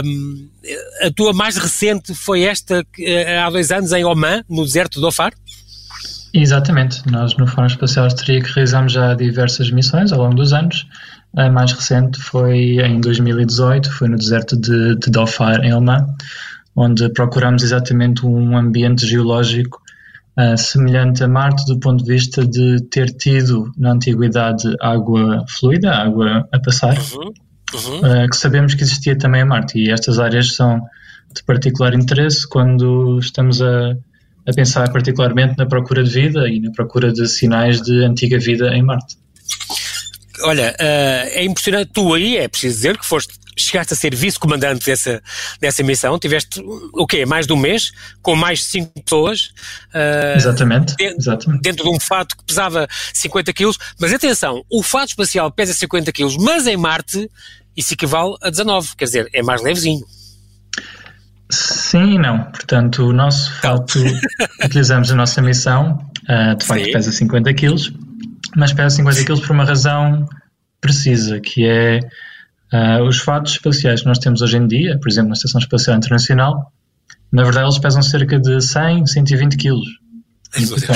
Um, 0.03 0.49
a 1.01 1.11
tua 1.11 1.33
mais 1.33 1.55
recente 1.57 2.13
foi 2.13 2.43
esta 2.43 2.81
uh, 2.81 3.45
há 3.45 3.49
dois 3.49 3.71
anos 3.71 3.91
em 3.91 4.03
Oman, 4.03 4.43
no 4.49 4.63
deserto 4.63 4.99
do 4.99 5.07
Ofar? 5.07 5.33
Exatamente, 6.33 7.03
nós 7.11 7.37
no 7.37 7.45
Fórum 7.45 7.67
Espacial 7.67 8.05
Austríaco 8.05 8.47
realizamos 8.55 8.93
já 8.93 9.13
diversas 9.13 9.69
missões 9.69 10.11
ao 10.11 10.19
longo 10.19 10.33
dos 10.33 10.51
anos 10.51 10.87
a 11.35 11.49
mais 11.49 11.71
recente 11.73 12.19
foi 12.21 12.79
em 12.79 13.01
2018, 13.01 13.91
foi 13.91 14.07
no 14.07 14.17
deserto 14.17 14.55
de, 14.55 14.95
de 14.95 15.09
Dhofar, 15.09 15.63
em 15.63 15.73
Oman, 15.73 16.05
onde 16.75 17.09
procuramos 17.09 17.63
exatamente 17.63 18.25
um 18.25 18.55
ambiente 18.55 19.05
geológico 19.05 19.81
uh, 20.37 20.57
semelhante 20.57 21.23
a 21.23 21.27
Marte 21.27 21.65
do 21.65 21.79
ponto 21.79 22.03
de 22.03 22.13
vista 22.13 22.45
de 22.45 22.81
ter 22.89 23.09
tido 23.11 23.71
na 23.77 23.93
antiguidade 23.93 24.75
água 24.79 25.43
fluida, 25.49 25.91
água 25.91 26.47
a 26.51 26.59
passar, 26.59 26.97
uhum. 26.97 27.33
Uhum. 27.73 27.97
Uh, 27.99 28.29
que 28.29 28.37
sabemos 28.37 28.75
que 28.75 28.83
existia 28.83 29.17
também 29.17 29.41
a 29.41 29.45
Marte. 29.45 29.79
E 29.79 29.89
estas 29.89 30.19
áreas 30.19 30.55
são 30.55 30.81
de 31.35 31.43
particular 31.43 31.95
interesse 31.95 32.47
quando 32.47 33.17
estamos 33.17 33.59
a, 33.59 33.97
a 34.47 34.53
pensar 34.55 34.91
particularmente 34.91 35.57
na 35.57 35.65
procura 35.65 36.03
de 36.03 36.11
vida 36.11 36.47
e 36.47 36.59
na 36.59 36.71
procura 36.71 37.11
de 37.11 37.27
sinais 37.27 37.81
de 37.81 38.03
antiga 38.03 38.37
vida 38.37 38.67
em 38.75 38.83
Marte 38.83 39.17
olha, 40.41 40.75
uh, 40.79 41.29
é 41.31 41.43
impressionante, 41.43 41.91
tu 41.93 42.13
aí, 42.13 42.37
é 42.37 42.47
preciso 42.47 42.75
dizer 42.75 42.97
que 42.97 43.05
foste, 43.05 43.33
chegaste 43.57 43.93
a 43.93 43.97
ser 43.97 44.15
vice-comandante 44.15 44.85
dessa, 44.85 45.21
dessa 45.59 45.83
missão, 45.83 46.17
tiveste, 46.17 46.61
o 46.93 47.05
quê, 47.05 47.25
mais 47.25 47.45
de 47.45 47.53
um 47.53 47.57
mês, 47.57 47.91
com 48.21 48.35
mais 48.35 48.59
de 48.59 48.65
cinco 48.65 48.91
pessoas. 49.03 49.53
Uh, 49.93 50.35
exatamente, 50.35 50.95
dentro, 50.95 51.17
exatamente. 51.19 51.61
Dentro 51.61 51.83
de 51.83 51.89
um 51.89 51.99
fato 51.99 52.35
que 52.37 52.43
pesava 52.45 52.87
50 53.13 53.53
quilos, 53.53 53.77
mas 53.99 54.13
atenção, 54.13 54.63
o 54.69 54.81
fato 54.81 55.09
espacial 55.09 55.51
pesa 55.51 55.73
50 55.73 56.11
quilos, 56.11 56.37
mas 56.37 56.67
em 56.67 56.77
Marte 56.77 57.29
isso 57.75 57.93
equivale 57.93 58.35
a 58.41 58.49
19, 58.49 58.95
quer 58.95 59.05
dizer, 59.05 59.29
é 59.33 59.41
mais 59.41 59.61
levezinho. 59.61 60.05
Sim 61.49 62.15
e 62.15 62.17
não. 62.17 62.43
Portanto, 62.45 63.07
o 63.07 63.13
nosso 63.13 63.53
fato, 63.61 63.99
utilizamos 64.63 65.11
a 65.11 65.15
nossa 65.15 65.41
missão, 65.41 65.99
uh, 66.23 66.55
de 66.55 66.65
facto 66.65 66.85
Sim. 66.85 66.91
pesa 66.91 67.11
50 67.11 67.53
quilos, 67.53 67.91
mas 68.55 68.73
pesa 68.73 68.95
50 68.95 69.25
kg 69.25 69.41
por 69.41 69.51
uma 69.51 69.65
razão 69.65 70.27
precisa, 70.79 71.39
que 71.39 71.65
é 71.65 71.99
uh, 72.73 73.03
os 73.03 73.19
fatos 73.19 73.53
espaciais 73.53 74.01
que 74.01 74.07
nós 74.07 74.19
temos 74.19 74.41
hoje 74.41 74.57
em 74.57 74.67
dia, 74.67 74.99
por 74.99 75.09
exemplo, 75.09 75.29
na 75.29 75.33
Estação 75.33 75.59
Espacial 75.59 75.97
Internacional, 75.97 76.71
na 77.31 77.43
verdade 77.43 77.65
eles 77.65 77.79
pesam 77.79 78.01
cerca 78.01 78.39
de 78.39 78.61
100, 78.61 79.07
120 79.07 79.57
kg. 79.57 79.73
Então, 80.57 80.95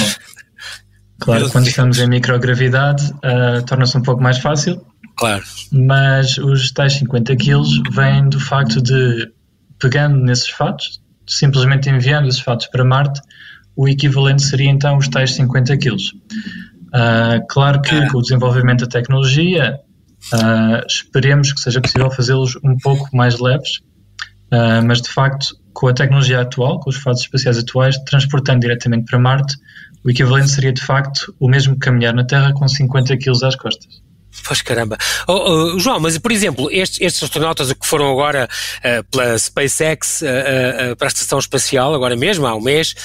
claro, 1.20 1.50
quando 1.50 1.68
estamos 1.68 2.00
em 2.00 2.08
microgravidade, 2.08 3.12
uh, 3.12 3.66
torna-se 3.66 3.98
um 3.98 4.02
pouco 4.04 4.22
mais 4.22 4.38
fácil. 4.38 4.86
Claro. 5.16 5.44
Mas 5.72 6.38
os 6.38 6.72
tais 6.72 6.94
50 6.94 7.36
kg 7.36 7.64
vêm 7.92 8.30
do 8.30 8.40
facto 8.40 8.82
de, 8.82 9.32
pegando 9.80 10.18
nesses 10.18 10.50
fatos, 10.50 11.02
simplesmente 11.26 11.90
enviando 11.90 12.28
esses 12.28 12.42
fatos 12.42 12.68
para 12.68 12.86
Marte, 12.86 13.20
o 13.76 13.88
equivalente 13.88 14.44
seria 14.44 14.70
então 14.70 14.98
os 14.98 15.08
tais 15.08 15.34
50 15.34 15.78
quilos. 15.78 16.14
Uh, 16.88 17.46
claro 17.50 17.82
que 17.82 18.08
com 18.10 18.20
o 18.20 18.22
desenvolvimento 18.22 18.82
da 18.82 18.88
tecnologia, 18.88 19.80
uh, 20.34 20.86
esperemos 20.88 21.52
que 21.52 21.60
seja 21.60 21.82
possível 21.82 22.10
fazê-los 22.10 22.56
um 22.64 22.78
pouco 22.78 23.16
mais 23.16 23.40
leves, 23.40 23.80
uh, 24.52 24.86
mas 24.86 25.02
de 25.02 25.10
facto, 25.10 25.56
com 25.74 25.88
a 25.88 25.94
tecnologia 25.94 26.42
atual, 26.42 26.80
com 26.80 26.90
os 26.90 26.98
fatos 26.98 27.22
espaciais 27.22 27.58
atuais, 27.58 27.98
transportando 28.06 28.62
diretamente 28.62 29.06
para 29.06 29.20
Marte, 29.20 29.56
o 30.04 30.10
equivalente 30.10 30.50
seria 30.50 30.72
de 30.72 30.82
facto 30.82 31.36
o 31.40 31.50
mesmo 31.50 31.74
que 31.74 31.80
caminhar 31.82 32.14
na 32.14 32.24
Terra 32.24 32.54
com 32.54 32.68
50 32.68 33.18
kg 33.18 33.32
às 33.44 33.56
costas. 33.56 34.02
Pois 34.48 34.62
caramba. 34.62 34.98
Oh, 35.28 35.34
oh, 35.34 35.80
João, 35.80 36.00
mas 36.00 36.18
por 36.18 36.32
exemplo, 36.32 36.70
estes, 36.72 37.02
estes 37.02 37.24
astronautas 37.24 37.74
que 37.74 37.86
foram 37.86 38.10
agora 38.10 38.48
uh, 38.80 39.04
pela 39.12 39.38
SpaceX 39.38 40.22
uh, 40.22 40.94
uh, 40.94 40.96
para 40.96 41.08
a 41.08 41.10
Estação 41.10 41.38
Espacial, 41.38 41.94
agora 41.94 42.16
mesmo, 42.16 42.48
há 42.48 42.56
um 42.56 42.62
mês, 42.62 42.96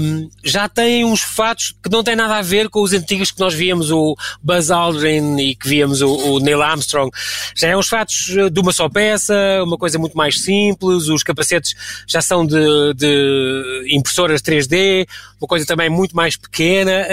um, 0.00 0.30
já 0.44 0.68
têm 0.68 1.04
uns 1.04 1.22
fatos 1.22 1.74
que 1.82 1.90
não 1.90 2.04
têm 2.04 2.14
nada 2.14 2.36
a 2.36 2.42
ver 2.42 2.68
com 2.68 2.82
os 2.82 2.92
antigos 2.92 3.32
que 3.32 3.40
nós 3.40 3.52
víamos, 3.52 3.90
o 3.90 4.16
Buzz 4.40 4.70
Aldrin 4.70 5.36
e 5.38 5.56
que 5.56 5.68
víamos 5.68 6.02
o, 6.02 6.08
o 6.08 6.38
Neil 6.38 6.62
Armstrong. 6.62 7.10
Já 7.56 7.68
é 7.68 7.76
uns 7.76 7.88
fatos 7.88 8.26
de 8.52 8.60
uma 8.60 8.70
só 8.70 8.88
peça, 8.88 9.34
uma 9.64 9.76
coisa 9.76 9.98
muito 9.98 10.16
mais 10.16 10.40
simples, 10.40 11.08
os 11.08 11.24
capacetes 11.24 11.74
já 12.06 12.22
são 12.22 12.46
de, 12.46 12.94
de 12.94 13.88
impressoras 13.90 14.40
3D, 14.40 15.08
uma 15.40 15.48
coisa 15.48 15.66
também 15.66 15.90
muito 15.90 16.14
mais 16.14 16.36
pequena 16.36 17.06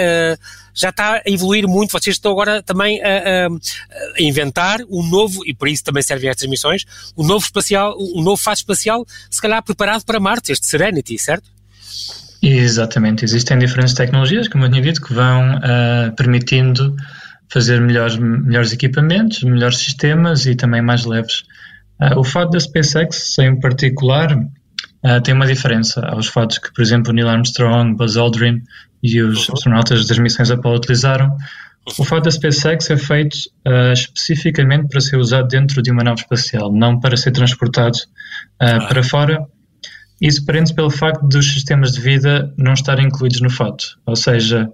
já 0.74 0.90
está 0.90 1.16
a 1.16 1.22
evoluir 1.26 1.66
muito. 1.68 1.92
Vocês 1.92 2.16
estão 2.16 2.32
agora 2.32 2.62
também 2.62 3.00
a, 3.02 3.08
a, 3.08 3.48
a 4.18 4.22
inventar 4.22 4.80
um 4.90 5.02
novo, 5.08 5.46
e 5.46 5.54
por 5.54 5.68
isso 5.68 5.84
também 5.84 6.02
servem 6.02 6.28
estas 6.28 6.48
missões, 6.48 6.84
um 7.16 7.24
novo 7.24 7.44
espacial, 7.44 7.96
um 7.98 8.22
novo 8.22 8.36
fase 8.42 8.60
espacial, 8.60 9.06
se 9.30 9.40
calhar 9.40 9.62
preparado 9.62 10.04
para 10.04 10.18
Marte, 10.18 10.52
este 10.52 10.66
Serenity, 10.66 11.18
certo? 11.18 11.48
Exatamente, 12.42 13.24
existem 13.24 13.58
diferentes 13.58 13.94
tecnologias, 13.94 14.48
como 14.48 14.64
eu 14.64 14.70
tinha 14.70 14.82
dito, 14.82 15.00
que 15.00 15.14
vão 15.14 15.56
uh, 15.56 16.14
permitindo 16.14 16.94
fazer 17.48 17.80
melhores, 17.80 18.16
melhores 18.16 18.72
equipamentos, 18.72 19.42
melhores 19.44 19.78
sistemas 19.78 20.44
e 20.44 20.54
também 20.54 20.82
mais 20.82 21.04
leves. 21.04 21.44
Uh, 22.00 22.18
o 22.18 22.24
fato 22.24 22.50
da 22.50 22.60
SpaceX, 22.60 23.38
em 23.38 23.58
particular, 23.58 24.36
uh, 24.36 25.20
tem 25.22 25.32
uma 25.32 25.46
diferença 25.46 26.04
aos 26.06 26.26
fatos 26.26 26.58
que, 26.58 26.72
por 26.72 26.82
exemplo, 26.82 27.12
Neil 27.12 27.28
Armstrong, 27.28 27.96
Buzz 27.96 28.16
Aldrin 28.16 28.62
e 29.04 29.20
os 29.20 29.48
uhum. 29.48 29.54
astronautas 29.54 30.06
das 30.06 30.18
missões 30.18 30.50
Apollo 30.50 30.76
utilizaram. 30.76 31.30
O 31.98 32.04
fato 32.04 32.24
da 32.24 32.30
SpaceX 32.30 32.88
é 32.88 32.96
feito 32.96 33.34
uh, 33.68 33.92
especificamente 33.92 34.88
para 34.88 35.02
ser 35.02 35.18
usado 35.18 35.46
dentro 35.48 35.82
de 35.82 35.90
uma 35.90 36.02
nave 36.02 36.22
espacial, 36.22 36.72
não 36.72 36.98
para 36.98 37.14
ser 37.14 37.30
transportado 37.30 37.98
uh, 37.98 38.88
para 38.88 39.02
fora. 39.02 39.46
Isso 40.18 40.46
prende-se 40.46 40.74
pelo 40.74 40.90
facto 40.90 41.28
dos 41.28 41.46
sistemas 41.52 41.92
de 41.92 42.00
vida 42.00 42.54
não 42.56 42.72
estarem 42.72 43.06
incluídos 43.06 43.42
no 43.42 43.50
fato. 43.50 43.84
Ou 44.06 44.16
seja, 44.16 44.72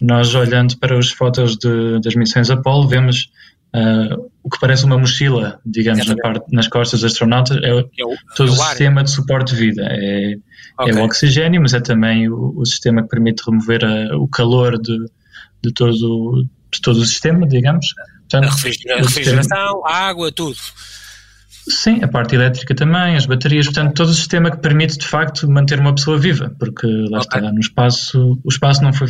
nós 0.00 0.32
olhando 0.36 0.78
para 0.78 0.96
as 0.96 1.10
fotos 1.10 1.56
de, 1.56 2.00
das 2.00 2.14
missões 2.14 2.48
Apollo, 2.50 2.86
vemos 2.86 3.28
uh, 3.74 4.30
o 4.42 4.50
que 4.50 4.58
parece 4.60 4.84
uma 4.84 4.98
mochila, 4.98 5.60
digamos, 5.64 6.06
na 6.06 6.16
parte, 6.16 6.44
nas 6.52 6.68
costas 6.68 7.00
dos 7.00 7.12
astronautas, 7.12 7.56
é, 7.62 7.68
é 7.68 7.74
o, 7.74 7.88
todo 8.36 8.48
é 8.48 8.50
o, 8.50 8.54
o 8.54 8.56
sistema 8.56 9.04
de 9.04 9.10
suporte 9.10 9.54
de 9.54 9.60
vida. 9.60 9.82
É, 9.88 10.36
okay. 10.78 10.92
é, 10.92 10.96
o 10.96 11.04
oxigênio, 11.04 11.60
mas 11.60 11.74
é 11.74 11.80
também 11.80 12.28
o, 12.28 12.52
o 12.56 12.66
sistema 12.66 13.02
que 13.02 13.08
permite 13.08 13.42
remover 13.46 13.84
a, 13.84 14.16
o 14.16 14.28
calor 14.28 14.80
de, 14.80 14.96
de, 15.62 15.72
todo, 15.72 16.46
de 16.72 16.80
todo 16.80 16.98
o 16.98 17.06
sistema, 17.06 17.46
digamos. 17.46 17.86
Portanto, 18.28 18.52
a 18.90 18.96
refrigeração, 18.96 19.86
a 19.86 20.08
água, 20.08 20.32
tudo. 20.32 20.56
Sim, 21.68 22.02
a 22.02 22.08
parte 22.08 22.34
elétrica 22.34 22.74
também, 22.74 23.14
as 23.14 23.24
baterias, 23.24 23.66
portanto, 23.66 23.94
todo 23.94 24.08
o 24.08 24.14
sistema 24.14 24.50
que 24.50 24.56
permite 24.56 24.98
de 24.98 25.06
facto 25.06 25.48
manter 25.48 25.78
uma 25.78 25.94
pessoa 25.94 26.18
viva, 26.18 26.52
porque 26.58 26.86
lá 27.08 27.20
okay. 27.20 27.38
está, 27.38 27.52
no 27.52 27.60
espaço, 27.60 28.40
o 28.42 28.48
espaço 28.48 28.82
não 28.82 28.92
foi, 28.92 29.06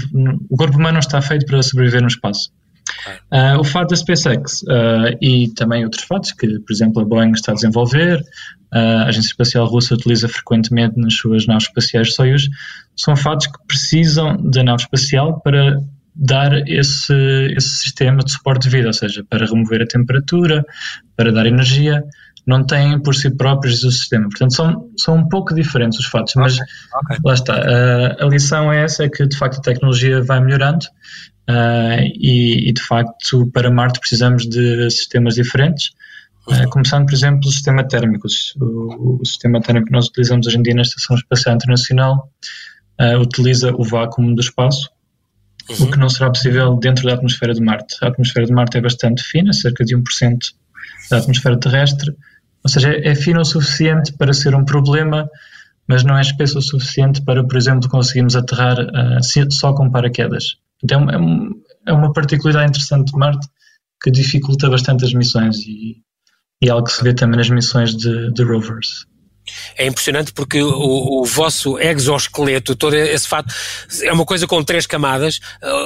o 0.51 0.57
corpo 0.57 0.77
humano 0.77 0.95
não 0.95 1.01
está 1.01 1.23
feito 1.23 1.47
para 1.47 1.63
sobreviver 1.63 2.03
no 2.03 2.09
espaço. 2.09 2.53
Uh, 3.33 3.59
o 3.59 3.65
fato 3.65 3.91
da 3.91 3.97
SpaceX 3.97 4.63
uh, 4.63 5.17
e 5.21 5.53
também 5.55 5.85
outros 5.85 6.05
fatos 6.05 6.33
que, 6.33 6.47
por 6.61 6.73
exemplo, 6.73 7.03
a 7.03 7.05
Boeing 7.05 7.33
está 7.33 7.53
a 7.53 7.55
desenvolver, 7.55 8.21
uh, 8.21 8.77
a 8.77 9.05
Agência 9.05 9.29
Espacial 9.29 9.67
Russa 9.67 9.95
utiliza 9.95 10.29
frequentemente 10.29 10.99
nas 10.99 11.15
suas 11.15 11.47
naves 11.47 11.65
espaciais 11.65 12.15
Soyuz, 12.15 12.49
são 12.97 13.17
fatos 13.17 13.47
que 13.47 13.59
precisam 13.67 14.37
da 14.51 14.63
nave 14.63 14.83
espacial 14.83 15.41
para 15.41 15.79
dar 16.15 16.53
esse, 16.69 17.15
esse 17.57 17.71
sistema 17.71 18.23
de 18.23 18.31
suporte 18.31 18.69
de 18.69 18.77
vida, 18.77 18.89
ou 18.89 18.93
seja, 18.93 19.25
para 19.29 19.47
remover 19.47 19.83
a 19.83 19.87
temperatura, 19.87 20.63
para 21.17 21.33
dar 21.33 21.47
energia, 21.47 22.05
não 22.47 22.65
têm 22.65 23.01
por 23.01 23.15
si 23.15 23.31
próprios 23.31 23.83
o 23.85 23.91
sistema. 23.91 24.29
Portanto, 24.29 24.55
são, 24.55 24.91
são 24.97 25.17
um 25.17 25.29
pouco 25.29 25.55
diferentes 25.55 25.99
os 25.99 26.07
fatos, 26.07 26.35
mas 26.37 26.55
okay, 26.55 26.67
okay. 27.05 27.19
lá 27.25 27.35
está. 27.35 27.55
A, 27.55 28.25
a 28.25 28.29
lição 28.29 28.73
é 28.73 28.85
essa, 28.85 29.05
é 29.05 29.09
que 29.09 29.27
de 29.27 29.37
facto 29.37 29.59
a 29.59 29.63
tecnologia 29.63 30.23
vai 30.23 30.41
melhorando 30.41 30.87
uh, 31.49 32.03
e, 32.15 32.69
e, 32.69 32.73
de 32.73 32.83
facto 32.83 33.51
para 33.53 33.71
Marte 33.71 34.01
precisamos 34.01 34.49
de 34.49 34.91
sistemas 34.91 35.35
diferentes. 35.35 35.91
Uh, 36.47 36.69
começando, 36.71 37.07
por 37.07 37.15
exemplo, 37.15 37.49
o 37.49 37.53
sistema 37.53 37.87
térmico. 37.87 38.27
O, 38.61 39.21
o, 39.21 39.25
sistema 39.25 39.61
térmico 39.61 39.87
que 39.87 39.93
nós 39.93 40.07
utilizamos 40.07 40.47
hoje 40.47 40.59
em 40.59 40.63
dia 40.63 40.75
na 40.75 40.83
Estação 40.83 41.17
Espacial 41.17 41.55
Internacional 41.55 42.29
uh, 43.01 43.19
utiliza 43.21 43.73
o 43.75 43.85
vácuo 43.85 44.35
do 44.35 44.41
espaço, 44.41 44.91
uhum. 45.71 45.87
o 45.87 45.91
que 45.91 45.99
não 45.99 46.09
será 46.09 46.31
possível 46.31 46.77
dentro 46.77 47.07
da 47.07 47.15
atmosfera 47.15 47.55
de 47.55 47.61
Marte. 47.61 47.97
A 48.03 48.09
atmosfera 48.09 48.47
de 48.47 48.53
Marte 48.53 48.77
é 48.77 48.81
bastante 48.81 49.23
fina, 49.23 49.53
cerca 49.53 49.85
de 49.85 49.97
1% 49.97 50.03
da 51.11 51.19
atmosfera 51.19 51.59
terrestre, 51.59 52.15
ou 52.65 52.71
seja, 52.71 52.91
é 52.93 53.15
fino 53.15 53.41
o 53.41 53.45
suficiente 53.45 54.13
para 54.13 54.33
ser 54.33 54.55
um 54.55 54.65
problema, 54.65 55.29
mas 55.87 56.05
não 56.05 56.17
é 56.17 56.21
espesso 56.21 56.59
o 56.59 56.63
suficiente 56.63 57.21
para, 57.23 57.45
por 57.45 57.57
exemplo, 57.57 57.89
conseguirmos 57.89 58.37
aterrar 58.37 58.77
só 59.51 59.73
com 59.75 59.91
paraquedas. 59.91 60.57
Então 60.83 61.09
é, 61.11 61.19
um, 61.19 61.51
é, 61.87 61.93
uma 61.93 62.13
particularidade 62.13 62.71
interessante 62.71 63.13
de 63.13 63.19
Marte 63.19 63.47
que 64.03 64.11
dificulta 64.11 64.69
bastante 64.69 65.05
as 65.05 65.15
missões 65.15 65.59
e, 65.59 66.03
e 66.61 66.69
é 66.69 66.71
algo 66.71 66.87
que 66.87 66.93
se 66.93 67.03
vê 67.03 67.15
também 67.15 67.39
nas 67.39 67.51
missões 67.51 67.97
de, 67.97 68.33
de 68.33 68.43
rovers. 68.43 69.07
É 69.77 69.87
impressionante 69.87 70.33
porque 70.33 70.63
o, 70.63 71.23
o, 71.23 71.25
vosso 71.25 71.77
exoesqueleto, 71.79 72.77
todo 72.77 72.95
esse 72.95 73.27
fato, 73.27 73.53
é 74.03 74.13
uma 74.13 74.25
coisa 74.25 74.47
com 74.47 74.63
três 74.63 74.87
camadas. 74.87 75.41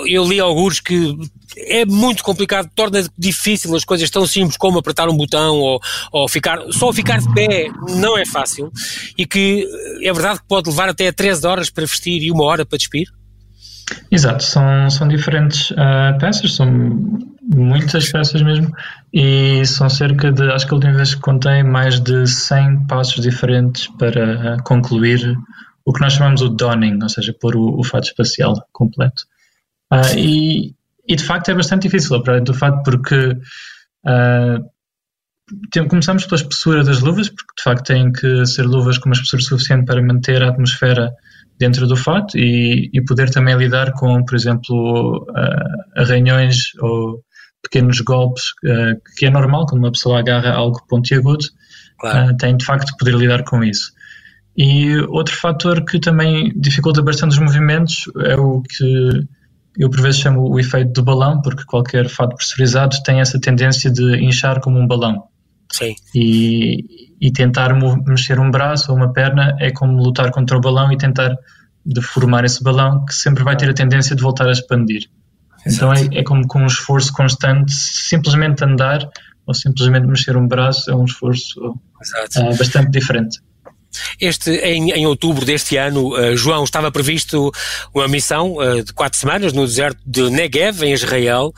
Eu 0.06 0.24
li 0.24 0.38
alguns 0.38 0.78
que 0.78 1.16
é 1.56 1.86
muito 1.86 2.22
complicado, 2.22 2.70
torna 2.74 3.02
difícil 3.16 3.74
as 3.74 3.84
coisas 3.84 4.10
tão 4.10 4.26
simples 4.26 4.58
como 4.58 4.78
apertar 4.78 5.08
um 5.08 5.16
botão 5.16 5.56
ou, 5.56 5.80
ou 6.12 6.28
ficar, 6.28 6.60
só 6.70 6.92
ficar 6.92 7.18
de 7.18 7.32
pé 7.32 7.68
não 7.96 8.18
é 8.18 8.26
fácil 8.26 8.70
e 9.16 9.24
que 9.24 9.66
é 10.02 10.12
verdade 10.12 10.40
que 10.40 10.46
pode 10.46 10.68
levar 10.68 10.90
até 10.90 11.10
13 11.10 11.46
horas 11.46 11.70
para 11.70 11.86
vestir 11.86 12.22
e 12.22 12.30
uma 12.30 12.44
hora 12.44 12.66
para 12.66 12.76
despir. 12.76 13.06
Exato, 14.10 14.42
são, 14.42 14.90
são 14.90 15.06
diferentes 15.06 15.70
uh, 15.72 16.18
peças, 16.18 16.54
são 16.54 16.66
muitas 17.42 18.10
peças 18.10 18.42
mesmo, 18.42 18.72
e 19.12 19.64
são 19.64 19.88
cerca 19.88 20.32
de, 20.32 20.50
acho 20.50 20.66
que 20.66 20.72
a 20.72 20.76
última 20.76 20.94
vez 20.94 21.14
que 21.14 21.20
contei, 21.20 21.62
mais 21.62 22.00
de 22.00 22.26
100 22.26 22.86
passos 22.86 23.22
diferentes 23.22 23.86
para 23.98 24.56
uh, 24.56 24.62
concluir 24.64 25.36
o 25.84 25.92
que 25.92 26.00
nós 26.00 26.14
chamamos 26.14 26.42
o 26.42 26.48
donning, 26.48 26.98
ou 27.00 27.08
seja, 27.08 27.34
pôr 27.40 27.56
o, 27.56 27.78
o 27.78 27.84
fato 27.84 28.04
espacial 28.04 28.54
completo. 28.72 29.22
Uh, 29.92 30.18
e, 30.18 30.74
e 31.06 31.14
de 31.14 31.22
facto 31.22 31.48
é 31.50 31.54
bastante 31.54 31.82
difícil, 31.82 32.20
do 32.42 32.54
facto 32.54 32.82
porque 32.82 33.36
tem, 35.70 35.86
começamos 35.86 36.24
pela 36.24 36.40
espessura 36.40 36.82
das 36.82 37.00
luvas, 37.00 37.28
porque 37.28 37.52
de 37.56 37.62
facto 37.62 37.86
têm 37.86 38.12
que 38.12 38.44
ser 38.46 38.62
luvas 38.62 38.98
com 38.98 39.08
uma 39.08 39.14
espessura 39.14 39.42
suficiente 39.42 39.84
para 39.84 40.02
manter 40.02 40.42
a 40.42 40.48
atmosfera 40.48 41.12
dentro 41.58 41.86
do 41.86 41.96
fato 41.96 42.36
e, 42.36 42.90
e 42.92 43.04
poder 43.04 43.30
também 43.30 43.56
lidar 43.56 43.92
com, 43.92 44.24
por 44.24 44.34
exemplo, 44.34 45.26
uh, 45.30 46.00
arranhões 46.00 46.74
ou 46.80 47.22
pequenos 47.62 48.00
golpes, 48.00 48.44
uh, 48.64 49.00
que 49.16 49.26
é 49.26 49.30
normal 49.30 49.66
quando 49.66 49.82
uma 49.82 49.92
pessoa 49.92 50.18
agarra 50.18 50.52
algo 50.52 50.84
pontiagudo, 50.88 51.44
claro. 51.98 52.32
uh, 52.32 52.36
tem 52.36 52.56
de 52.56 52.64
facto 52.64 52.96
poder 52.98 53.14
lidar 53.14 53.42
com 53.44 53.64
isso. 53.64 53.92
E 54.56 54.96
outro 55.08 55.34
fator 55.34 55.84
que 55.84 55.98
também 55.98 56.52
dificulta 56.56 57.02
bastante 57.02 57.32
os 57.32 57.38
movimentos 57.38 58.04
é 58.24 58.36
o 58.36 58.62
que 58.62 59.26
eu 59.78 59.90
por 59.90 60.00
vezes 60.00 60.20
chamo 60.20 60.48
o 60.48 60.58
efeito 60.58 60.92
do 60.92 61.02
balão, 61.02 61.42
porque 61.42 61.64
qualquer 61.64 62.08
fato 62.08 62.34
pressurizado 62.34 62.96
tem 63.02 63.20
essa 63.20 63.38
tendência 63.38 63.90
de 63.90 64.16
inchar 64.24 64.60
como 64.60 64.78
um 64.78 64.86
balão. 64.86 65.24
Sim. 65.70 65.94
E, 66.14 67.05
e 67.20 67.30
tentar 67.32 67.74
mexer 68.06 68.38
um 68.38 68.50
braço 68.50 68.90
ou 68.90 68.96
uma 68.96 69.12
perna 69.12 69.56
é 69.58 69.70
como 69.70 70.02
lutar 70.02 70.30
contra 70.30 70.56
o 70.56 70.60
balão 70.60 70.92
e 70.92 70.96
tentar 70.96 71.34
deformar 71.84 72.44
esse 72.44 72.62
balão 72.62 73.04
que 73.04 73.14
sempre 73.14 73.44
vai 73.44 73.56
ter 73.56 73.70
a 73.70 73.74
tendência 73.74 74.14
de 74.14 74.22
voltar 74.22 74.48
a 74.48 74.52
expandir. 74.52 75.08
Então 75.66 75.92
é, 75.92 76.06
é, 76.12 76.22
como 76.22 76.46
com 76.46 76.60
um 76.60 76.66
esforço 76.66 77.12
constante, 77.12 77.72
simplesmente 77.72 78.64
andar 78.64 79.08
ou 79.46 79.54
simplesmente 79.54 80.06
mexer 80.06 80.36
um 80.36 80.46
braço 80.46 80.90
é 80.90 80.94
um 80.94 81.04
esforço 81.04 81.70
uh, 81.70 82.56
bastante 82.58 82.90
diferente. 82.90 83.38
Este, 84.20 84.50
em, 84.50 84.90
em 84.90 85.06
outubro 85.06 85.44
deste 85.44 85.76
ano, 85.76 86.14
uh, 86.14 86.36
João, 86.36 86.64
estava 86.64 86.90
previsto 86.90 87.50
uma 87.94 88.06
missão 88.08 88.56
uh, 88.56 88.82
de 88.82 88.92
quatro 88.92 89.18
semanas 89.18 89.52
no 89.52 89.64
deserto 89.64 89.98
de 90.04 90.28
Negev, 90.28 90.82
em 90.82 90.92
Israel. 90.92 91.52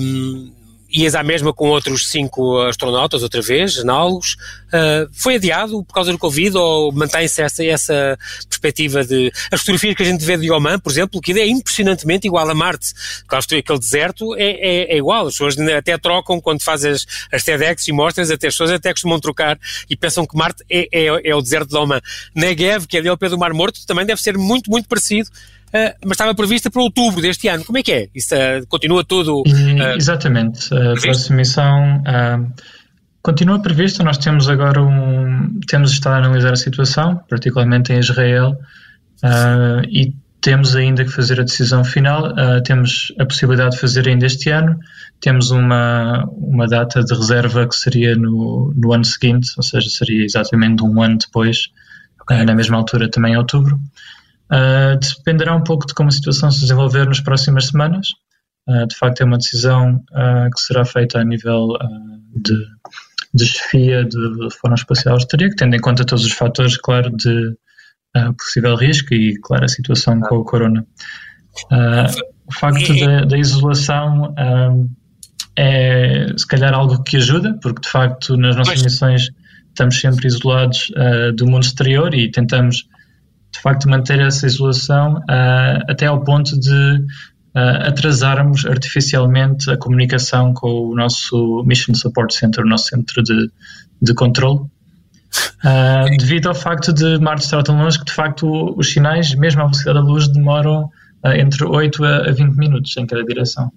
Um, 0.00 0.52
ias 0.92 1.14
à 1.14 1.22
mesma 1.22 1.52
com 1.52 1.68
outros 1.68 2.08
cinco 2.08 2.60
astronautas, 2.62 3.22
outra 3.22 3.40
vez, 3.40 3.78
análogos. 3.78 4.36
Uh, 4.68 5.08
foi 5.12 5.36
adiado 5.36 5.82
por 5.84 5.94
causa 5.94 6.12
do 6.12 6.18
Covid 6.18 6.56
ou 6.56 6.92
mantém-se 6.92 7.42
essa, 7.42 7.64
essa 7.64 8.18
perspectiva 8.48 9.04
de. 9.04 9.32
As 9.50 9.60
fotografias 9.60 9.94
que 9.94 10.02
a 10.02 10.06
gente 10.06 10.24
vê 10.24 10.36
de 10.36 10.50
Oman, 10.50 10.78
por 10.78 10.90
exemplo, 10.90 11.20
que 11.20 11.32
é 11.32 11.46
impressionantemente 11.46 12.26
igual 12.26 12.48
a 12.48 12.54
Marte. 12.54 12.92
Claro, 13.26 13.44
aquele 13.44 13.78
deserto 13.78 14.34
é, 14.36 14.44
é, 14.44 14.94
é, 14.94 14.96
igual. 14.96 15.26
As 15.26 15.34
pessoas 15.34 15.58
até 15.58 15.96
trocam 15.98 16.40
quando 16.40 16.62
fazem 16.62 16.92
as, 16.92 17.06
as 17.32 17.42
TEDx 17.42 17.88
e 17.88 17.92
mostras, 17.92 18.30
até 18.30 18.48
as 18.48 18.54
pessoas 18.54 18.70
até 18.70 18.92
costumam 18.92 19.20
trocar 19.20 19.58
e 19.88 19.96
pensam 19.96 20.26
que 20.26 20.36
Marte 20.36 20.64
é, 20.70 20.88
é, 20.92 21.30
é 21.30 21.34
o 21.34 21.40
deserto 21.40 21.70
de 21.70 21.76
Oman. 21.76 22.00
Negev, 22.34 22.86
que 22.86 22.96
é 22.96 23.00
ali 23.00 23.08
ao 23.08 23.16
pé 23.16 23.28
do 23.28 23.38
Mar 23.38 23.52
Morto, 23.52 23.86
também 23.86 24.04
deve 24.04 24.20
ser 24.20 24.36
muito, 24.36 24.70
muito 24.70 24.88
parecido. 24.88 25.28
Uh, 25.72 25.96
mas 26.04 26.12
estava 26.12 26.34
prevista 26.34 26.70
para 26.70 26.82
outubro 26.82 27.22
deste 27.22 27.48
ano. 27.48 27.64
Como 27.64 27.78
é 27.78 27.82
que 27.82 27.92
é? 27.92 28.08
Isso 28.14 28.34
uh, 28.34 28.66
continua 28.68 29.02
tudo. 29.02 29.40
Uh, 29.40 29.96
Exatamente. 29.96 30.68
A 30.74 31.00
próxima 31.00 31.36
missão 31.36 32.02
continua 33.22 33.58
prevista. 33.60 34.04
Nós 34.04 34.18
temos 34.18 34.48
agora 34.50 34.82
um. 34.82 35.58
Temos 35.66 35.92
estado 35.92 36.14
a 36.14 36.18
analisar 36.18 36.52
a 36.52 36.56
situação, 36.56 37.20
particularmente 37.28 37.92
em 37.92 37.98
Israel, 37.98 38.54
e 39.88 40.12
temos 40.42 40.74
ainda 40.74 41.04
que 41.04 41.10
fazer 41.10 41.40
a 41.40 41.44
decisão 41.44 41.84
final. 41.84 42.34
temos 42.64 43.14
a 43.18 43.24
possibilidade 43.24 43.76
de 43.76 43.80
fazer 43.80 44.08
ainda 44.08 44.26
este 44.26 44.50
ano. 44.50 44.76
Temos 45.20 45.52
uma, 45.52 46.24
uma 46.32 46.66
data 46.66 47.02
de 47.02 47.14
reserva 47.14 47.66
que 47.66 47.76
seria 47.76 48.16
no, 48.16 48.74
no 48.76 48.92
ano 48.92 49.04
seguinte, 49.04 49.50
ou 49.56 49.62
seja, 49.62 49.88
seria 49.88 50.24
exatamente 50.24 50.82
um 50.82 51.00
ano 51.00 51.16
depois, 51.16 51.68
okay. 52.20 52.44
na 52.44 52.56
mesma 52.56 52.76
altura, 52.76 53.08
também 53.08 53.34
em 53.34 53.36
outubro. 53.36 53.78
Uh, 54.50 54.98
dependerá 54.98 55.56
um 55.56 55.64
pouco 55.64 55.86
de 55.86 55.94
como 55.94 56.10
a 56.10 56.12
situação 56.12 56.50
se 56.50 56.60
desenvolver 56.60 57.06
nas 57.06 57.20
próximas 57.20 57.68
semanas. 57.68 58.08
Uh, 58.68 58.86
de 58.86 58.94
facto, 58.96 59.22
é 59.22 59.24
uma 59.24 59.38
decisão 59.38 59.96
uh, 60.12 60.50
que 60.54 60.60
será 60.60 60.84
feita 60.84 61.18
a 61.18 61.24
nível 61.24 61.68
de, 62.34 62.54
de 63.32 63.46
chefia 63.46 64.04
de 64.04 64.48
Fórum 64.60 64.74
Espacial 64.74 65.14
Austríaco, 65.14 65.56
tendo 65.56 65.74
em 65.74 65.80
conta 65.80 66.04
todos 66.04 66.24
os 66.24 66.32
fatores, 66.32 66.76
claro, 66.76 67.10
de 67.16 67.56
possível 68.36 68.76
risco 68.76 69.14
e, 69.14 69.40
claro, 69.40 69.64
a 69.64 69.68
situação 69.68 70.20
com 70.20 70.36
o 70.36 70.44
corona. 70.44 70.86
o 72.46 72.52
facto 72.52 72.94
da, 73.00 73.24
da 73.24 73.38
isolação 73.38 74.34
é, 75.56 76.26
se 76.36 76.46
calhar, 76.46 76.74
algo 76.74 77.02
que 77.02 77.16
ajuda, 77.16 77.58
porque, 77.62 77.80
de 77.80 77.88
facto, 77.88 78.36
nas 78.36 78.54
nossas 78.54 78.82
missões 78.82 79.30
estamos 79.68 79.98
sempre 79.98 80.26
isolados 80.26 80.92
do 81.34 81.46
mundo 81.46 81.62
exterior 81.62 82.14
e 82.14 82.30
tentamos 82.30 82.86
de 83.52 83.60
facto 83.60 83.88
manter 83.88 84.18
essa 84.20 84.46
isolação 84.46 85.16
uh, 85.16 85.84
até 85.88 86.06
ao 86.06 86.24
ponto 86.24 86.58
de 86.58 86.96
uh, 87.54 87.86
atrasarmos 87.86 88.64
artificialmente 88.64 89.70
a 89.70 89.76
comunicação 89.76 90.54
com 90.54 90.88
o 90.88 90.94
nosso 90.96 91.62
Mission 91.66 91.94
Support 91.94 92.32
Center, 92.32 92.64
o 92.64 92.68
nosso 92.68 92.86
centro 92.86 93.22
de, 93.22 93.50
de 94.00 94.14
controle. 94.14 94.60
Uh, 95.64 96.16
devido 96.18 96.48
ao 96.48 96.54
facto 96.54 96.92
de 96.92 97.18
Marte 97.18 97.44
estar 97.44 97.62
tão 97.62 97.76
longe 97.76 97.98
que 97.98 98.04
de 98.04 98.12
facto 98.12 98.74
os 98.76 98.90
sinais, 98.90 99.34
mesmo 99.34 99.60
à 99.60 99.64
velocidade 99.64 99.98
da 99.98 100.04
luz, 100.04 100.28
demoram 100.28 100.90
entre 101.36 101.64
8 101.64 102.04
a 102.04 102.32
20 102.32 102.56
minutos 102.56 102.96
em 102.96 103.06
cada 103.06 103.22
direção. 103.22 103.70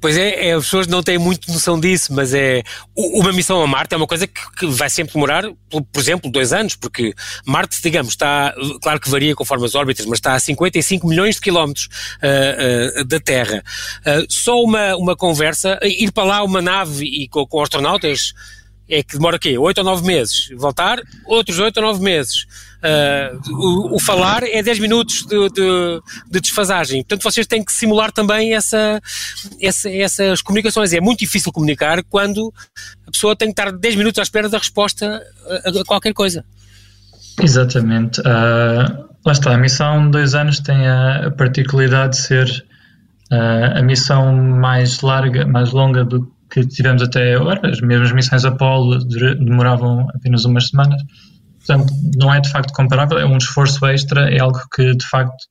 Pois 0.00 0.16
é, 0.16 0.48
é, 0.48 0.52
as 0.52 0.64
pessoas 0.64 0.86
não 0.86 1.02
têm 1.02 1.18
muito 1.18 1.50
noção 1.52 1.78
disso, 1.78 2.12
mas 2.12 2.34
é 2.34 2.62
uma 2.96 3.32
missão 3.32 3.62
a 3.62 3.66
Marte 3.66 3.94
é 3.94 3.96
uma 3.96 4.06
coisa 4.06 4.26
que, 4.26 4.40
que, 4.56 4.66
vai 4.66 4.88
sempre 4.88 5.14
demorar, 5.14 5.44
por 5.70 6.00
exemplo, 6.00 6.30
dois 6.30 6.52
anos, 6.52 6.76
porque 6.76 7.14
Marte, 7.44 7.80
digamos, 7.82 8.12
está, 8.12 8.54
claro 8.82 9.00
que 9.00 9.08
varia 9.08 9.34
conforme 9.34 9.64
as 9.66 9.74
órbitas, 9.74 10.06
mas 10.06 10.18
está 10.18 10.34
a 10.34 10.40
55 10.40 11.06
milhões 11.06 11.36
de 11.36 11.40
quilómetros 11.40 11.88
uh, 12.22 13.00
uh, 13.00 13.04
da 13.04 13.20
Terra. 13.20 13.62
Uh, 14.00 14.26
só 14.28 14.62
uma, 14.62 14.96
uma 14.96 15.16
conversa, 15.16 15.78
ir 15.82 16.12
para 16.12 16.24
lá 16.24 16.42
uma 16.42 16.62
nave 16.62 17.04
e 17.04 17.28
com, 17.28 17.46
com 17.46 17.62
astronautas 17.62 18.32
é 18.90 19.04
que 19.04 19.16
demora 19.16 19.36
o 19.36 19.38
quê? 19.38 19.56
Oito 19.56 19.78
ou 19.78 19.84
nove 19.84 20.04
meses. 20.04 20.48
Voltar, 20.56 21.00
outros 21.24 21.60
oito 21.60 21.76
ou 21.76 21.82
nove 21.84 22.02
meses. 22.02 22.46
Uh, 22.80 23.52
o, 23.52 23.96
o, 23.96 24.00
falar 24.00 24.42
é 24.42 24.62
10 24.62 24.78
minutos 24.78 25.26
de, 25.26 25.48
de, 25.50 26.00
de, 26.30 26.40
desfasagem. 26.40 27.02
Portanto, 27.02 27.22
vocês 27.22 27.46
têm 27.46 27.62
que 27.62 27.72
simular 27.72 28.10
também 28.10 28.54
essa, 28.54 29.00
essa, 29.60 29.90
essas 29.90 30.40
comunicações. 30.40 30.94
É 30.94 31.00
muito 31.00 31.18
difícil 31.18 31.52
comunicar 31.52 32.02
quando 32.04 32.52
a 33.06 33.10
pessoa 33.10 33.36
tem 33.36 33.48
que 33.48 33.60
estar 33.60 33.70
10 33.70 33.96
minutos 33.96 34.18
à 34.18 34.22
espera 34.22 34.48
da 34.48 34.56
resposta 34.56 35.22
a, 35.46 35.68
a 35.68 35.84
qualquer 35.84 36.14
coisa. 36.14 36.42
Exatamente. 37.42 38.20
Uh, 38.20 39.08
lá 39.24 39.32
está, 39.32 39.54
a 39.54 39.58
missão 39.58 40.10
dois 40.10 40.34
anos 40.34 40.60
tem 40.60 40.88
a, 40.88 41.30
particularidade 41.36 42.16
de 42.16 42.22
ser 42.22 42.64
uh, 43.30 43.78
a 43.78 43.82
missão 43.82 44.34
mais 44.34 45.00
larga, 45.00 45.46
mais 45.46 45.70
longa 45.72 46.04
do 46.04 46.32
que 46.50 46.66
tivemos 46.66 47.02
até 47.02 47.34
agora. 47.34 47.70
As 47.70 47.80
mesmas 47.80 48.12
missões 48.12 48.44
Apollo 48.44 49.04
demoravam 49.04 50.08
apenas 50.14 50.44
umas 50.44 50.68
semanas. 50.68 51.00
Portanto, 51.66 51.92
não 52.16 52.32
é 52.32 52.40
de 52.40 52.50
facto 52.50 52.72
comparável, 52.72 53.18
é 53.18 53.26
um 53.26 53.36
esforço 53.36 53.84
extra, 53.86 54.30
é 54.30 54.40
algo 54.40 54.60
que 54.74 54.94
de 54.94 55.06
facto 55.06 55.44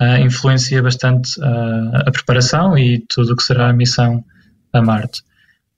uh, 0.00 0.16
influencia 0.20 0.82
bastante 0.82 1.38
uh, 1.40 1.96
a 2.06 2.10
preparação 2.10 2.76
e 2.76 3.04
tudo 3.08 3.32
o 3.32 3.36
que 3.36 3.42
será 3.42 3.68
a 3.68 3.72
missão 3.72 4.24
a 4.72 4.80
Marte. 4.80 5.22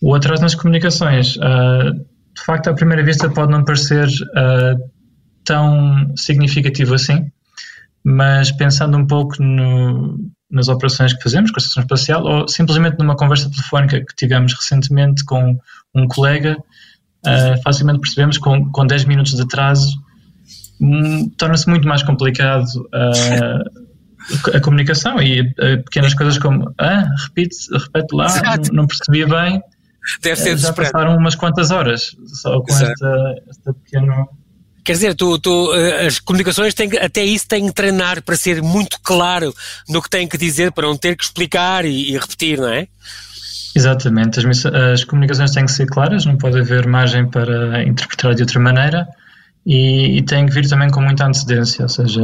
O 0.00 0.14
atraso 0.14 0.42
nas 0.42 0.54
comunicações, 0.54 1.36
uh, 1.36 1.92
de 1.92 2.42
facto, 2.44 2.68
à 2.68 2.74
primeira 2.74 3.02
vista 3.02 3.28
pode 3.30 3.50
não 3.50 3.64
parecer 3.64 4.08
tão 5.44 6.12
significativo 6.16 6.94
assim, 6.94 7.30
mas 8.02 8.50
pensando 8.50 8.96
um 8.96 9.06
pouco 9.06 9.42
no, 9.42 10.18
nas 10.50 10.68
operações 10.68 11.12
que 11.12 11.22
fazemos 11.22 11.50
com 11.50 11.58
a 11.58 11.60
Estação 11.60 11.82
Espacial 11.82 12.24
ou 12.24 12.48
simplesmente 12.48 12.98
numa 12.98 13.16
conversa 13.16 13.50
telefónica 13.50 14.00
que 14.00 14.14
tivemos 14.16 14.52
recentemente 14.54 15.24
com 15.24 15.58
um 15.94 16.08
colega 16.08 16.56
uh, 17.26 17.62
facilmente 17.62 18.00
percebemos 18.00 18.38
que 18.38 18.44
com, 18.44 18.70
com 18.70 18.86
10 18.86 19.04
minutos 19.04 19.34
de 19.34 19.42
atraso 19.42 19.88
um, 20.80 21.28
torna-se 21.30 21.68
muito 21.68 21.86
mais 21.86 22.02
complicado 22.02 22.66
uh, 22.66 24.54
a 24.54 24.60
comunicação 24.60 25.20
e 25.22 25.40
uh, 25.40 25.82
pequenas 25.84 26.14
coisas 26.14 26.38
como 26.38 26.72
ah, 26.78 27.04
repite, 27.26 27.56
repete 27.72 28.14
lá, 28.14 28.26
não, 28.42 28.82
não, 28.82 28.86
percebi 28.86 29.24
bem. 29.26 29.62
Deve 30.22 30.36
ser 30.40 30.58
Já 30.58 30.72
passaram 30.72 31.16
umas 31.16 31.34
quantas 31.34 31.70
horas 31.70 32.14
só 32.26 32.60
com 32.60 32.72
esta, 32.72 33.34
esta 33.48 33.74
pequena. 33.74 34.26
Quer 34.84 34.92
dizer, 34.92 35.14
tu, 35.14 35.38
tu, 35.38 35.72
as 36.06 36.18
comunicações 36.18 36.74
têm, 36.74 36.90
até 36.98 37.24
isso 37.24 37.48
têm 37.48 37.66
que 37.66 37.72
treinar 37.72 38.22
para 38.22 38.36
ser 38.36 38.62
muito 38.62 38.98
claro 39.02 39.54
no 39.88 40.02
que 40.02 40.10
têm 40.10 40.28
que 40.28 40.36
dizer, 40.36 40.72
para 40.72 40.86
não 40.86 40.96
ter 40.96 41.16
que 41.16 41.24
explicar 41.24 41.86
e, 41.86 42.10
e 42.10 42.18
repetir, 42.18 42.58
não 42.58 42.68
é? 42.68 42.86
Exatamente, 43.74 44.38
as, 44.38 44.66
as, 44.66 45.04
comunicações 45.04 45.50
têm 45.50 45.66
que 45.66 45.72
ser 45.72 45.86
claras, 45.86 46.24
não 46.24 46.36
pode 46.36 46.60
haver 46.60 46.86
margem 46.86 47.28
para 47.28 47.82
interpretar 47.82 48.34
de 48.34 48.42
outra 48.42 48.60
maneira 48.60 49.08
e, 49.66 50.18
e 50.18 50.22
têm 50.22 50.46
que 50.46 50.52
vir 50.52 50.68
também 50.68 50.88
com 50.90 51.00
muita 51.00 51.26
antecedência, 51.26 51.82
ou 51.82 51.88
seja, 51.88 52.22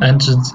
antes 0.00 0.28
de, 0.28 0.52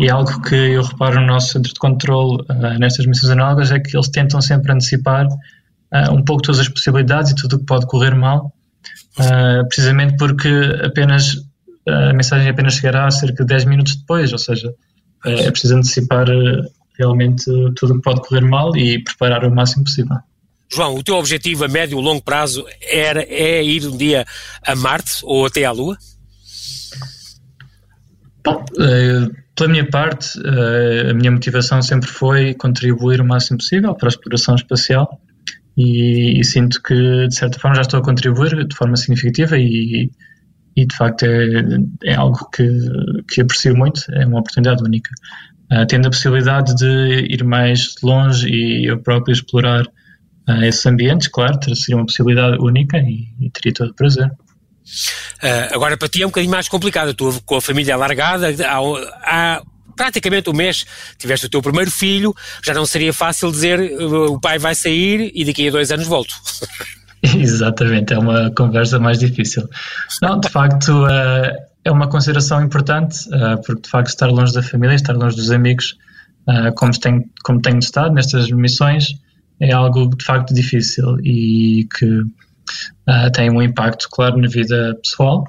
e 0.00 0.08
algo 0.08 0.40
que 0.40 0.54
eu 0.54 0.82
reparo 0.82 1.20
no 1.20 1.26
nosso 1.26 1.52
centro 1.52 1.74
de 1.74 1.78
controle 1.78 2.42
uh, 2.48 2.78
nestas 2.78 3.04
missões 3.04 3.30
análogas 3.30 3.70
é 3.70 3.78
que 3.78 3.94
eles 3.94 4.08
tentam 4.08 4.40
sempre 4.40 4.72
antecipar 4.72 5.26
uh, 5.26 6.12
um 6.12 6.24
pouco 6.24 6.42
todas 6.42 6.60
as 6.60 6.68
possibilidades 6.68 7.32
e 7.32 7.34
tudo 7.34 7.56
o 7.56 7.58
que 7.58 7.66
pode 7.66 7.84
correr 7.86 8.14
mal, 8.14 8.54
uh, 9.18 9.68
precisamente 9.68 10.16
porque 10.16 10.48
apenas 10.82 11.36
a 11.86 12.14
mensagem 12.14 12.48
apenas 12.48 12.74
chegará 12.74 13.10
cerca 13.10 13.44
de 13.44 13.48
10 13.48 13.64
minutos 13.66 13.96
depois, 13.96 14.32
ou 14.32 14.38
seja, 14.38 14.72
é 15.24 15.50
preciso 15.50 15.76
antecipar 15.76 16.26
realmente 17.00 17.44
tudo 17.76 17.94
o 17.94 17.96
que 17.96 18.02
pode 18.02 18.20
correr 18.20 18.42
mal 18.42 18.76
e 18.76 19.02
preparar 19.02 19.44
o 19.44 19.54
máximo 19.54 19.84
possível. 19.84 20.16
João, 20.72 20.94
o 20.94 21.02
teu 21.02 21.16
objetivo 21.16 21.64
a 21.64 21.68
médio 21.68 21.98
e 21.98 22.02
longo 22.02 22.22
prazo 22.22 22.64
era, 22.80 23.22
é 23.22 23.62
ir 23.62 23.84
um 23.86 23.96
dia 23.96 24.24
a 24.64 24.76
Marte 24.76 25.18
ou 25.24 25.44
até 25.44 25.64
à 25.64 25.72
Lua? 25.72 25.96
Bom, 28.44 28.64
eh, 28.78 29.28
pela 29.56 29.68
minha 29.68 29.88
parte, 29.90 30.38
eh, 30.38 31.10
a 31.10 31.14
minha 31.14 31.32
motivação 31.32 31.82
sempre 31.82 32.08
foi 32.08 32.54
contribuir 32.54 33.20
o 33.20 33.24
máximo 33.24 33.58
possível 33.58 33.94
para 33.94 34.08
a 34.08 34.10
exploração 34.10 34.54
espacial 34.54 35.20
e, 35.76 36.38
e 36.38 36.44
sinto 36.44 36.80
que, 36.82 37.26
de 37.26 37.34
certa 37.34 37.58
forma, 37.58 37.74
já 37.74 37.82
estou 37.82 38.00
a 38.00 38.04
contribuir 38.04 38.64
de 38.66 38.76
forma 38.76 38.96
significativa 38.96 39.58
e, 39.58 40.10
e 40.76 40.86
de 40.86 40.96
facto, 40.96 41.24
é, 41.24 42.10
é 42.12 42.14
algo 42.14 42.48
que, 42.50 42.66
que 43.28 43.40
aprecio 43.40 43.76
muito, 43.76 44.02
é 44.12 44.24
uma 44.24 44.40
oportunidade 44.40 44.82
única. 44.84 45.10
Uh, 45.72 45.86
tendo 45.86 46.06
a 46.06 46.10
possibilidade 46.10 46.74
de 46.74 47.26
ir 47.30 47.44
mais 47.44 47.94
longe 48.02 48.48
e 48.48 48.86
eu 48.86 48.98
próprio 48.98 49.32
explorar 49.32 49.84
uh, 49.84 50.64
esses 50.64 50.84
ambientes, 50.84 51.28
claro, 51.28 51.58
seria 51.76 51.96
uma 51.96 52.06
possibilidade 52.06 52.58
única 52.60 52.98
e, 52.98 53.28
e 53.40 53.50
teria 53.50 53.72
todo 53.72 53.90
o 53.90 53.94
prazer. 53.94 54.26
Uh, 54.26 55.72
agora, 55.72 55.96
para 55.96 56.08
ti 56.08 56.22
é 56.22 56.26
um 56.26 56.30
bocadinho 56.30 56.50
mais 56.50 56.68
complicado, 56.68 57.14
tu 57.14 57.40
com 57.46 57.56
a 57.56 57.60
família 57.60 57.94
alargada, 57.94 58.48
há, 58.66 58.80
há 59.22 59.62
praticamente 59.96 60.50
um 60.50 60.54
mês 60.54 60.84
tiveste 61.18 61.46
o 61.46 61.48
teu 61.48 61.62
primeiro 61.62 61.90
filho, 61.90 62.34
já 62.64 62.74
não 62.74 62.84
seria 62.84 63.12
fácil 63.12 63.52
dizer 63.52 63.78
o 64.00 64.40
pai 64.40 64.58
vai 64.58 64.74
sair 64.74 65.30
e 65.34 65.44
daqui 65.44 65.68
a 65.68 65.70
dois 65.70 65.92
anos 65.92 66.06
volto. 66.06 66.34
Exatamente, 67.22 68.14
é 68.14 68.18
uma 68.18 68.50
conversa 68.50 68.98
mais 68.98 69.18
difícil. 69.18 69.68
Não, 70.22 70.40
de 70.40 70.48
facto, 70.48 71.04
é 71.90 71.94
uma 71.94 72.08
consideração 72.08 72.62
importante, 72.62 73.28
uh, 73.28 73.60
porque 73.64 73.82
de 73.82 73.88
facto 73.88 74.08
estar 74.08 74.28
longe 74.28 74.52
da 74.52 74.62
família, 74.62 74.94
estar 74.94 75.14
longe 75.14 75.36
dos 75.36 75.50
amigos, 75.50 75.96
uh, 76.48 76.72
como, 76.74 76.92
tem, 76.92 77.30
como 77.42 77.60
tenho 77.60 77.78
estado 77.78 78.14
nestas 78.14 78.50
missões, 78.50 79.14
é 79.60 79.72
algo 79.72 80.08
de 80.16 80.24
facto 80.24 80.54
difícil 80.54 81.18
e 81.20 81.86
que 81.98 82.06
uh, 82.06 83.30
tem 83.34 83.50
um 83.50 83.60
impacto, 83.60 84.08
claro, 84.10 84.38
na 84.38 84.48
vida 84.48 84.98
pessoal. 85.02 85.44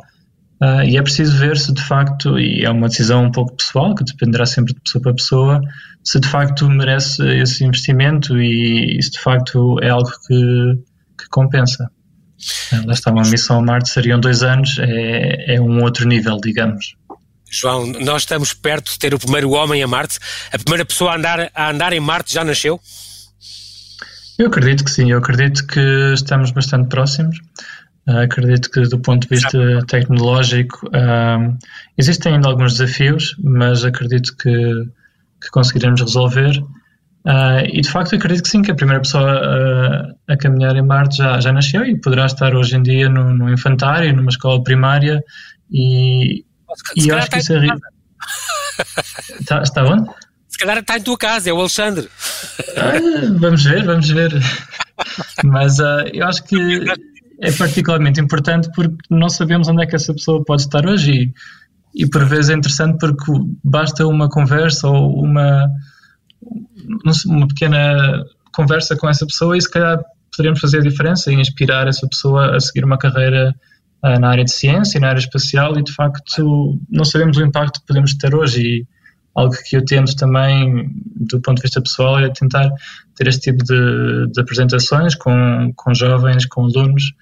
e 0.86 0.98
é 0.98 1.02
preciso 1.02 1.38
ver 1.38 1.58
se 1.58 1.74
de 1.74 1.82
facto, 1.82 2.38
e 2.38 2.64
é 2.66 2.70
uma 2.70 2.88
decisão 2.88 3.26
um 3.26 3.32
pouco 3.32 3.56
pessoal, 3.56 3.96
que 3.96 4.04
dependerá 4.04 4.46
sempre 4.46 4.74
de 4.74 4.82
pessoa 4.82 5.02
para 5.02 5.14
pessoa, 5.14 5.62
se 6.04 6.20
de 6.20 6.28
facto 6.28 6.70
merece 6.70 7.24
esse 7.40 7.64
investimento 7.64 8.38
e, 8.38 8.98
e 8.98 9.02
se 9.02 9.12
de 9.12 9.20
facto 9.20 9.80
é 9.82 9.90
algo 9.90 10.10
que, 10.28 10.74
que 11.18 11.30
compensa. 11.30 11.90
Lá 12.86 12.94
está, 12.94 13.12
uma 13.12 13.24
missão 13.24 13.60
a 13.60 13.62
Marte 13.62 13.90
seriam 13.90 14.20
dois 14.20 14.44
anos, 14.44 14.78
é, 14.80 15.56
é 15.56 15.62
um 15.62 15.84
outro 15.84 16.08
nível, 16.08 16.38
digamos. 16.42 16.96
João, 17.52 17.86
nós 17.86 18.22
estamos 18.22 18.54
perto 18.54 18.92
de 18.92 18.98
ter 19.00 19.14
o 19.14 19.20
primeiro 19.20 19.52
homem 19.52 19.84
a 19.84 19.88
Marte. 19.88 20.18
A 20.54 20.58
primeira 20.58 20.86
pessoa 20.86 21.12
a 21.12 21.18
andar, 21.18 21.52
a 21.54 21.70
andar 21.70 21.92
em 21.92 22.00
Marte 22.00 22.34
já 22.34 22.46
nasceu? 22.46 22.80
Eu 24.40 24.48
acredito 24.48 24.86
que 24.86 24.90
sim, 24.90 25.12
eu 25.12 25.18
acredito 25.18 25.68
que 25.68 25.80
estamos 26.14 26.52
bastante 26.52 26.88
próximos. 26.88 27.38
Uh, 28.08 28.22
acredito 28.24 28.72
que, 28.72 28.82
do 28.84 28.98
ponto 28.98 29.28
de 29.28 29.36
vista 29.36 29.58
Exato. 29.58 29.86
tecnológico, 29.86 30.88
uh, 30.88 31.58
existem 31.98 32.36
ainda 32.36 32.48
alguns 32.48 32.78
desafios, 32.78 33.36
mas 33.44 33.84
acredito 33.84 34.36
que, 34.38 34.50
que 35.42 35.50
conseguiremos 35.52 36.02
resolver. 36.02 36.64
Uh, 37.26 37.62
e 37.72 37.82
de 37.82 37.90
facto 37.90 38.16
acredito 38.16 38.44
que 38.44 38.50
sim, 38.50 38.64
que 38.64 38.72
a 38.72 38.76
primeira 38.76 39.00
pessoa 39.00 39.40
uh, 39.40 40.16
a 40.28 40.36
caminhar 40.38 40.76
em 40.76 40.82
Marte 40.82 41.18
já, 41.18 41.40
já 41.40 41.54
nasceu 41.54 41.86
e 41.86 42.00
poderá 42.00 42.26
estar 42.26 42.56
hoje 42.56 42.76
em 42.76 42.82
dia 42.82 43.10
no, 43.10 43.32
no 43.32 43.54
infantário, 43.54 44.16
numa 44.16 44.30
escola 44.30 44.64
primária 44.64 45.24
e, 45.72 46.44
e 46.96 47.08
eu 47.08 47.18
acho 47.18 47.30
que 47.30 47.38
isso 47.38 47.54
é... 47.54 47.68
está, 49.40 49.62
está 49.62 49.84
onde? 49.84 50.10
Se 50.48 50.58
calhar 50.58 50.80
está 50.80 50.98
em 50.98 51.02
tua 51.04 51.18
casa, 51.18 51.50
é 51.50 51.54
o 51.54 51.60
Alexandre. 51.60 52.06
Uh, 52.06 53.38
vamos 53.38 53.64
ver, 53.64 53.86
vamos 53.86 54.10
ver. 54.10 54.32
Mas 55.44 55.78
eu 56.14 56.28
acho 56.28 56.44
que 56.44 56.58
é 57.40 57.52
particularmente 57.52 58.20
importante 58.20 58.68
porque 58.74 58.96
não 59.12 59.30
sabemos 59.30 59.68
onde 59.68 59.84
é 59.84 59.86
que 59.86 59.96
essa 59.96 60.12
pessoa 60.12 60.44
pode 60.44 60.64
estar 60.64 60.88
hoje 60.88 61.12
e, 61.12 62.04
e 62.04 62.08
por 62.08 62.26
vezes 62.26 62.50
é 62.50 62.54
interessante 62.54 62.98
porque 62.98 63.32
basta 63.64 64.08
uma 64.08 64.28
conversa 64.28 64.88
ou 64.88 65.24
uma 65.24 65.68
uma 67.26 67.48
pequena 67.48 68.24
conversa 68.54 68.96
com 68.96 69.10
essa 69.10 69.26
pessoa 69.26 69.58
e 69.58 69.62
se 69.62 69.70
calhar 69.70 70.02
poderíamos 70.32 70.60
fazer 70.60 70.80
a 70.80 70.82
diferença 70.82 71.32
e 71.32 71.36
inspirar 71.36 71.88
essa 71.88 72.08
pessoa 72.08 72.56
a 72.56 72.60
seguir 72.60 72.86
uma 72.86 72.98
carreira 72.98 73.56
uh, 74.04 74.20
na 74.20 74.30
área 74.30 74.44
de 74.44 74.52
ciência, 74.52 75.00
na 75.00 75.10
área 75.10 75.20
espacial 75.20 75.78
e 75.78 75.84
de 75.84 75.94
facto 75.94 76.80
não 76.90 77.04
sabemos 77.04 77.38
o 77.38 77.46
impacto 77.46 77.82
que 77.82 77.88
podemos 77.88 78.14
ter 78.16 78.34
hoje 78.34 78.62
e 78.62 78.88
algo 79.36 79.56
que 79.68 79.78
eu 79.78 79.86
tento 79.86 80.16
também 80.16 80.90
do 81.16 81.42
ponto 81.42 81.58
de 81.58 81.64
vista 81.64 81.82
pessoal 81.82 82.20
é 82.20 82.30
tentar 82.30 82.70
ter 83.16 83.28
este 83.28 83.52
tipo 83.52 83.64
de, 83.64 84.28
de 84.32 84.42
apresentações 84.42 85.16
com, 85.16 85.72
com 85.76 85.94
jovens, 85.94 86.46
com 86.46 86.66
alunos 86.66 87.14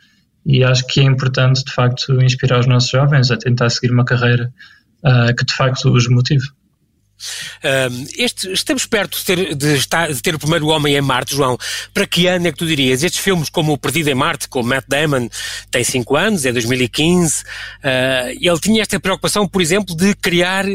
e 0.45 0.63
acho 0.63 0.86
que 0.88 1.01
é 1.01 1.03
importante 1.03 1.63
de 1.63 1.71
facto 1.71 2.21
inspirar 2.21 2.60
os 2.60 2.67
nossos 2.67 2.89
jovens 2.89 3.29
a 3.29 3.38
tentar 3.38 3.69
seguir 3.69 3.91
uma 3.91 4.05
carreira 4.05 4.51
uh, 5.03 5.36
que 5.36 5.45
de 5.45 5.53
facto 5.53 5.91
os 5.91 6.08
motive. 6.10 6.45
Este, 8.17 8.51
estamos 8.51 8.86
perto 8.86 9.17
de 9.17 9.25
ter, 9.25 9.55
de, 9.55 9.75
estar, 9.75 10.12
de 10.12 10.21
ter 10.21 10.36
o 10.36 10.39
primeiro 10.39 10.67
homem 10.67 10.95
em 10.95 11.01
Marte, 11.01 11.36
João. 11.36 11.58
Para 11.93 12.05
que 12.05 12.27
ano 12.27 12.47
é 12.47 12.51
que 12.51 12.58
tu 12.58 12.65
dirias? 12.65 13.03
Estes 13.03 13.21
filmes 13.21 13.49
como 13.49 13.73
O 13.73 13.77
Perdido 13.77 14.10
em 14.10 14.15
Marte, 14.15 14.47
com 14.47 14.63
Matt 14.63 14.86
Damon, 14.88 15.29
tem 15.71 15.84
5 15.84 16.15
anos, 16.15 16.45
é 16.45 16.51
2015. 16.51 17.41
Uh, 17.41 17.45
ah, 17.84 18.32
ele 18.32 18.60
tinha 18.60 18.82
esta 18.82 18.99
preocupação, 18.99 19.47
por 19.47 19.62
exemplo, 19.62 19.95
de 19.95 20.15
criar, 20.15 20.65
uh, 20.65 20.69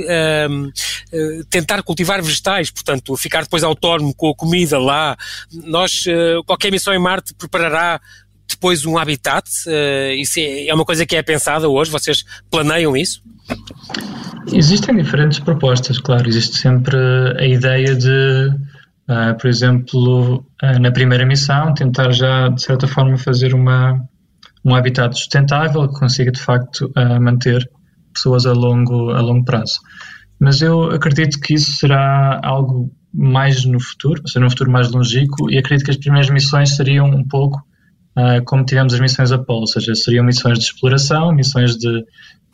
uh, 0.66 1.44
tentar 1.50 1.83
cultivar 1.83 2.22
vegetais, 2.22 2.70
portanto, 2.70 3.16
ficar 3.16 3.42
depois 3.42 3.62
autónomo 3.62 4.14
com 4.14 4.30
a 4.30 4.35
comida 4.35 4.78
lá. 4.78 5.16
Nós, 5.52 6.04
qualquer 6.46 6.70
missão 6.70 6.92
em 6.92 6.98
Marte 6.98 7.35
preparará 7.35 8.00
depois 8.48 8.85
um 8.85 8.98
habitat? 8.98 9.48
isso 10.16 10.38
é, 10.38 10.68
é 10.68 10.74
uma 10.74 10.85
coisa 10.85 11.07
que 11.07 11.16
é 11.16 11.22
pensada 11.22 11.68
hoje? 11.68 11.90
Vocês 11.90 12.24
planeiam 12.50 12.96
isso? 12.96 13.22
Existem 14.52 14.96
diferentes 14.96 15.38
propostas, 15.38 15.98
claro. 15.98 16.28
Existe 16.28 16.57
sempre 16.57 16.96
a 17.38 17.46
ideia 17.46 17.94
de, 17.94 18.48
uh, 19.09 19.38
por 19.40 19.48
exemplo, 19.48 20.44
uh, 20.62 20.78
na 20.80 20.92
primeira 20.92 21.24
missão, 21.24 21.72
tentar 21.72 22.12
já, 22.12 22.48
de 22.48 22.62
certa 22.62 22.87
forma, 22.87 23.16
fazer 23.16 23.54
uma, 23.54 23.98
um 24.64 24.74
habitat 24.74 25.16
sustentável 25.16 25.88
que 25.88 25.98
consiga, 25.98 26.30
de 26.30 26.40
facto, 26.40 26.92
uh, 26.96 27.20
manter 27.20 27.68
pessoas 28.12 28.46
a 28.46 28.52
longo, 28.52 29.11
a 29.11 29.20
longo 29.20 29.44
prazo. 29.44 29.80
Mas 30.38 30.61
eu 30.61 30.90
acredito 30.90 31.40
que 31.40 31.54
isso 31.54 31.72
será 31.72 32.40
algo 32.42 32.90
mais 33.12 33.64
no 33.64 33.80
futuro, 33.80 34.20
ou 34.22 34.28
seja, 34.28 34.40
no 34.40 34.50
futuro 34.50 34.70
mais 34.70 34.90
longínquo, 34.90 35.50
e 35.50 35.57
acredito 35.57 35.85
que 35.85 35.90
as 35.90 35.96
primeiras 35.96 36.28
missões 36.30 36.76
seriam 36.76 37.07
um 37.07 37.26
pouco 37.26 37.62
como 38.46 38.64
tivemos 38.64 38.94
as 38.94 39.00
missões 39.00 39.33
Apollo, 39.33 39.62
ou 39.62 39.66
seja, 39.66 39.92
seriam 39.94 40.24
missões 40.24 40.59
de 40.59 40.66
exploração, 40.66 41.33
missões 41.33 41.76
de 41.76 42.04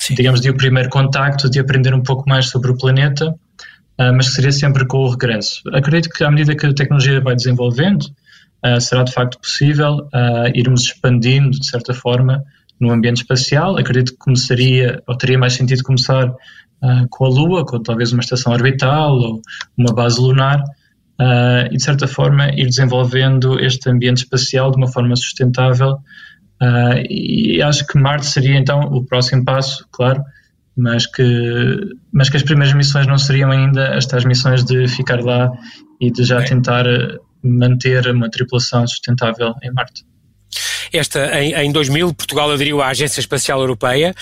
Sim. 0.01 0.15
digamos, 0.15 0.41
de 0.41 0.49
o 0.49 0.57
primeiro 0.57 0.89
contacto, 0.89 1.51
de 1.51 1.61
aprender 1.61 1.93
um 1.95 2.03
pouco 2.03 2.27
mais 2.27 2.47
sobre 2.47 2.71
o 2.71 2.77
planeta, 2.77 3.29
uh, 3.29 4.13
mas 4.15 4.29
que 4.29 4.35
seria 4.35 4.51
sempre 4.51 4.87
com 4.87 4.99
o 4.99 5.11
regresso. 5.11 5.61
Acredito 5.75 6.09
que 6.09 6.25
à 6.25 6.31
medida 6.31 6.57
que 6.57 6.65
a 6.65 6.73
tecnologia 6.73 7.21
vai 7.21 7.37
desenvolvendo, 7.37 8.05
uh, 8.65 8.81
será 8.81 9.03
de 9.03 9.13
facto 9.13 9.39
possível 9.39 9.99
uh, 10.07 10.51
irmos 10.55 10.85
expandindo, 10.85 11.51
de 11.51 11.67
certa 11.67 11.93
forma, 11.93 12.43
no 12.81 12.91
ambiente 12.91 13.19
espacial. 13.19 13.77
Acredito 13.77 14.13
que 14.13 14.19
começaria, 14.19 15.03
ou 15.07 15.15
teria 15.17 15.39
mais 15.39 15.53
sentido 15.53 15.83
começar 15.83 16.33
com 17.11 17.27
a 17.27 17.29
Lua, 17.29 17.67
com 17.67 17.79
talvez 17.83 18.11
uma 18.11 18.23
estação 18.23 18.55
orbital 18.55 19.15
ou 19.15 19.43
uma 19.77 19.93
base 19.93 20.19
lunar, 20.19 20.65
e 21.71 21.77
de 21.77 21.83
certa 21.83 22.09
forma 22.09 22.49
ir 22.57 22.65
desenvolvendo 22.65 23.61
este 23.61 23.91
ambiente 23.91 24.23
espacial 24.23 24.71
de 24.71 24.79
uma 24.79 24.89
forma 24.89 25.15
sustentável 25.15 25.99
Uh, 26.63 27.01
e 27.09 27.63
acho 27.63 27.87
que 27.87 27.99
Marte 27.99 28.27
seria 28.27 28.59
então 28.59 28.81
o 28.81 29.05
próximo 29.05 29.45
passo, 29.45 29.87
claro, 29.91 30.23
mas 30.77 31.07
que, 31.07 31.77
mas 32.13 32.29
que 32.29 32.37
as 32.37 32.43
primeiras 32.43 32.75
missões 32.75 33.07
não 33.07 33.17
seriam 33.17 33.51
ainda 33.51 33.97
as 33.97 34.07
tais 34.07 34.25
missões 34.25 34.65
de 34.65 34.87
ficar 34.89 35.23
lá 35.23 35.51
e 36.01 36.11
de 36.11 36.23
já 36.23 36.43
tentar 36.43 36.85
manter 37.43 38.07
uma 38.09 38.31
tripulação 38.31 38.87
sustentável 38.87 39.55
em 39.63 39.73
Marte. 39.73 40.05
Esta, 40.93 41.41
em, 41.41 41.55
em 41.55 41.73
2000, 41.73 42.13
Portugal 42.15 42.51
aderiu 42.51 42.83
à 42.83 42.89
Agência 42.89 43.21
Espacial 43.21 43.61
Europeia 43.61 44.15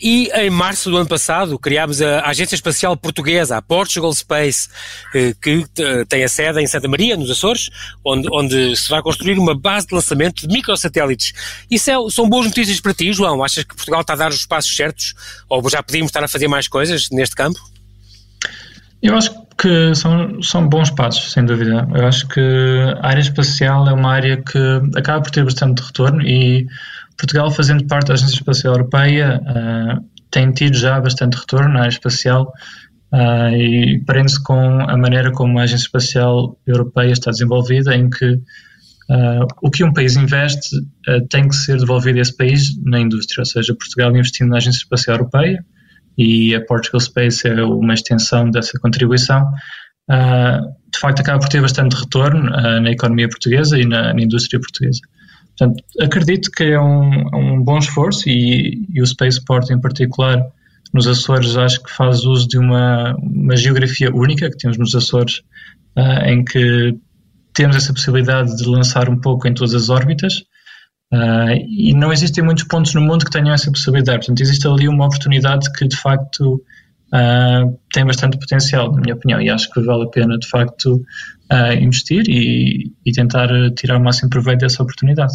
e 0.00 0.28
em 0.34 0.50
março 0.50 0.90
do 0.90 0.96
ano 0.96 1.08
passado 1.08 1.58
criámos 1.58 2.02
a 2.02 2.26
Agência 2.26 2.54
Espacial 2.54 2.96
Portuguesa, 2.96 3.56
a 3.56 3.62
Portugal 3.62 4.12
Space, 4.12 4.68
eh, 5.14 5.34
que 5.40 5.64
eh, 5.78 6.04
tem 6.08 6.24
a 6.24 6.28
sede 6.28 6.60
em 6.60 6.66
Santa 6.66 6.88
Maria, 6.88 7.16
nos 7.16 7.30
Açores, 7.30 7.70
onde, 8.04 8.28
onde 8.32 8.76
se 8.76 8.88
vai 8.88 9.00
construir 9.02 9.38
uma 9.38 9.54
base 9.54 9.86
de 9.86 9.94
lançamento 9.94 10.46
de 10.46 10.52
microsatélites. 10.52 11.32
Isso 11.70 11.90
é, 11.90 11.94
são 12.10 12.28
boas 12.28 12.46
notícias 12.46 12.80
para 12.80 12.94
ti, 12.94 13.12
João? 13.12 13.44
Achas 13.44 13.64
que 13.64 13.74
Portugal 13.74 14.00
está 14.00 14.14
a 14.14 14.16
dar 14.16 14.30
os 14.30 14.46
passos 14.46 14.74
certos? 14.74 15.14
Ou 15.48 15.68
já 15.70 15.82
podíamos 15.82 16.10
estar 16.10 16.24
a 16.24 16.28
fazer 16.28 16.48
mais 16.48 16.66
coisas 16.66 17.08
neste 17.10 17.36
campo? 17.36 17.75
Eu 19.02 19.14
acho 19.14 19.46
que 19.58 19.94
são, 19.94 20.42
são 20.42 20.68
bons 20.68 20.90
passos, 20.90 21.32
sem 21.32 21.44
dúvida. 21.44 21.88
Eu 21.94 22.06
acho 22.06 22.28
que 22.28 22.40
a 23.00 23.08
área 23.08 23.20
espacial 23.20 23.88
é 23.88 23.92
uma 23.92 24.12
área 24.12 24.42
que 24.42 24.58
acaba 24.96 25.22
por 25.22 25.30
ter 25.30 25.44
bastante 25.44 25.82
retorno 25.82 26.22
e 26.22 26.66
Portugal, 27.16 27.50
fazendo 27.50 27.86
parte 27.86 28.08
da 28.08 28.14
Agência 28.14 28.34
Espacial 28.34 28.74
Europeia, 28.74 29.40
uh, 29.42 30.04
tem 30.30 30.52
tido 30.52 30.76
já 30.76 31.00
bastante 31.00 31.36
retorno 31.36 31.70
na 31.72 31.80
área 31.80 31.90
espacial 31.90 32.52
uh, 33.12 33.56
e 33.56 34.02
prende-se 34.04 34.42
com 34.42 34.80
a 34.80 34.96
maneira 34.96 35.32
como 35.32 35.58
a 35.58 35.62
Agência 35.62 35.86
Espacial 35.86 36.58
Europeia 36.66 37.12
está 37.12 37.30
desenvolvida, 37.30 37.94
em 37.94 38.10
que 38.10 38.32
uh, 38.34 39.46
o 39.62 39.70
que 39.70 39.82
um 39.82 39.92
país 39.92 40.16
investe 40.16 40.76
tem 41.30 41.48
que 41.48 41.56
ser 41.56 41.78
devolvido 41.78 42.18
a 42.18 42.22
esse 42.22 42.36
país 42.36 42.76
na 42.84 43.00
indústria, 43.00 43.40
ou 43.40 43.46
seja, 43.46 43.74
Portugal 43.74 44.10
investindo 44.14 44.50
na 44.50 44.58
Agência 44.58 44.78
Espacial 44.78 45.16
Europeia, 45.16 45.64
e 46.16 46.54
a 46.54 46.64
Portugal 46.64 47.00
Space 47.00 47.46
é 47.46 47.62
uma 47.62 47.94
extensão 47.94 48.50
dessa 48.50 48.78
contribuição, 48.80 49.42
uh, 50.10 50.60
de 50.90 50.98
facto 50.98 51.20
acaba 51.20 51.38
por 51.38 51.48
ter 51.48 51.60
bastante 51.60 51.94
retorno 51.94 52.50
uh, 52.50 52.80
na 52.80 52.90
economia 52.90 53.28
portuguesa 53.28 53.78
e 53.78 53.84
na, 53.84 54.14
na, 54.14 54.22
indústria 54.22 54.60
portuguesa. 54.60 55.00
Portanto, 55.56 55.82
acredito 56.00 56.50
que 56.50 56.64
é 56.64 56.80
um, 56.80 57.28
um 57.34 57.62
bom 57.62 57.78
esforço 57.78 58.28
e, 58.28 58.86
e, 58.92 59.02
o 59.02 59.06
Spaceport 59.06 59.70
em 59.70 59.80
particular 59.80 60.42
nos 60.92 61.06
Açores 61.06 61.56
acho 61.56 61.82
que 61.82 61.90
faz 61.90 62.24
uso 62.24 62.48
de 62.48 62.58
uma, 62.58 63.14
uma 63.16 63.56
geografia 63.56 64.14
única 64.14 64.50
que 64.50 64.56
temos 64.56 64.78
nos 64.78 64.94
Açores 64.94 65.40
uh, 65.96 66.24
em 66.26 66.44
que 66.44 66.96
temos 67.52 67.76
essa 67.76 67.92
possibilidade 67.92 68.56
de 68.56 68.68
lançar 68.68 69.08
um 69.08 69.18
pouco 69.18 69.48
em 69.48 69.54
todas 69.54 69.74
as 69.74 69.88
órbitas 69.88 70.44
Uh, 71.12 71.54
e 71.68 71.94
não 71.94 72.12
existem 72.12 72.42
muitos 72.42 72.64
pontos 72.64 72.92
no 72.94 73.00
mundo 73.00 73.24
que 73.24 73.30
tenham 73.30 73.54
essa 73.54 73.70
possibilidade. 73.70 74.18
Portanto, 74.18 74.40
existe 74.40 74.66
ali 74.66 74.88
uma 74.88 75.06
oportunidade 75.06 75.70
que, 75.72 75.86
de 75.86 75.96
facto, 75.96 76.62
uh, 77.12 77.78
tem 77.92 78.04
bastante 78.04 78.38
potencial, 78.38 78.92
na 78.92 79.00
minha 79.00 79.14
opinião, 79.14 79.40
e 79.40 79.48
acho 79.48 79.70
que 79.70 79.80
vale 79.80 80.04
a 80.04 80.08
pena, 80.08 80.36
de 80.38 80.48
facto, 80.48 80.96
uh, 81.52 81.72
investir 81.80 82.24
e, 82.28 82.92
e 83.04 83.12
tentar 83.12 83.48
tirar 83.76 83.98
o 83.98 84.02
máximo 84.02 84.30
proveito 84.30 84.60
dessa 84.60 84.82
oportunidade. 84.82 85.34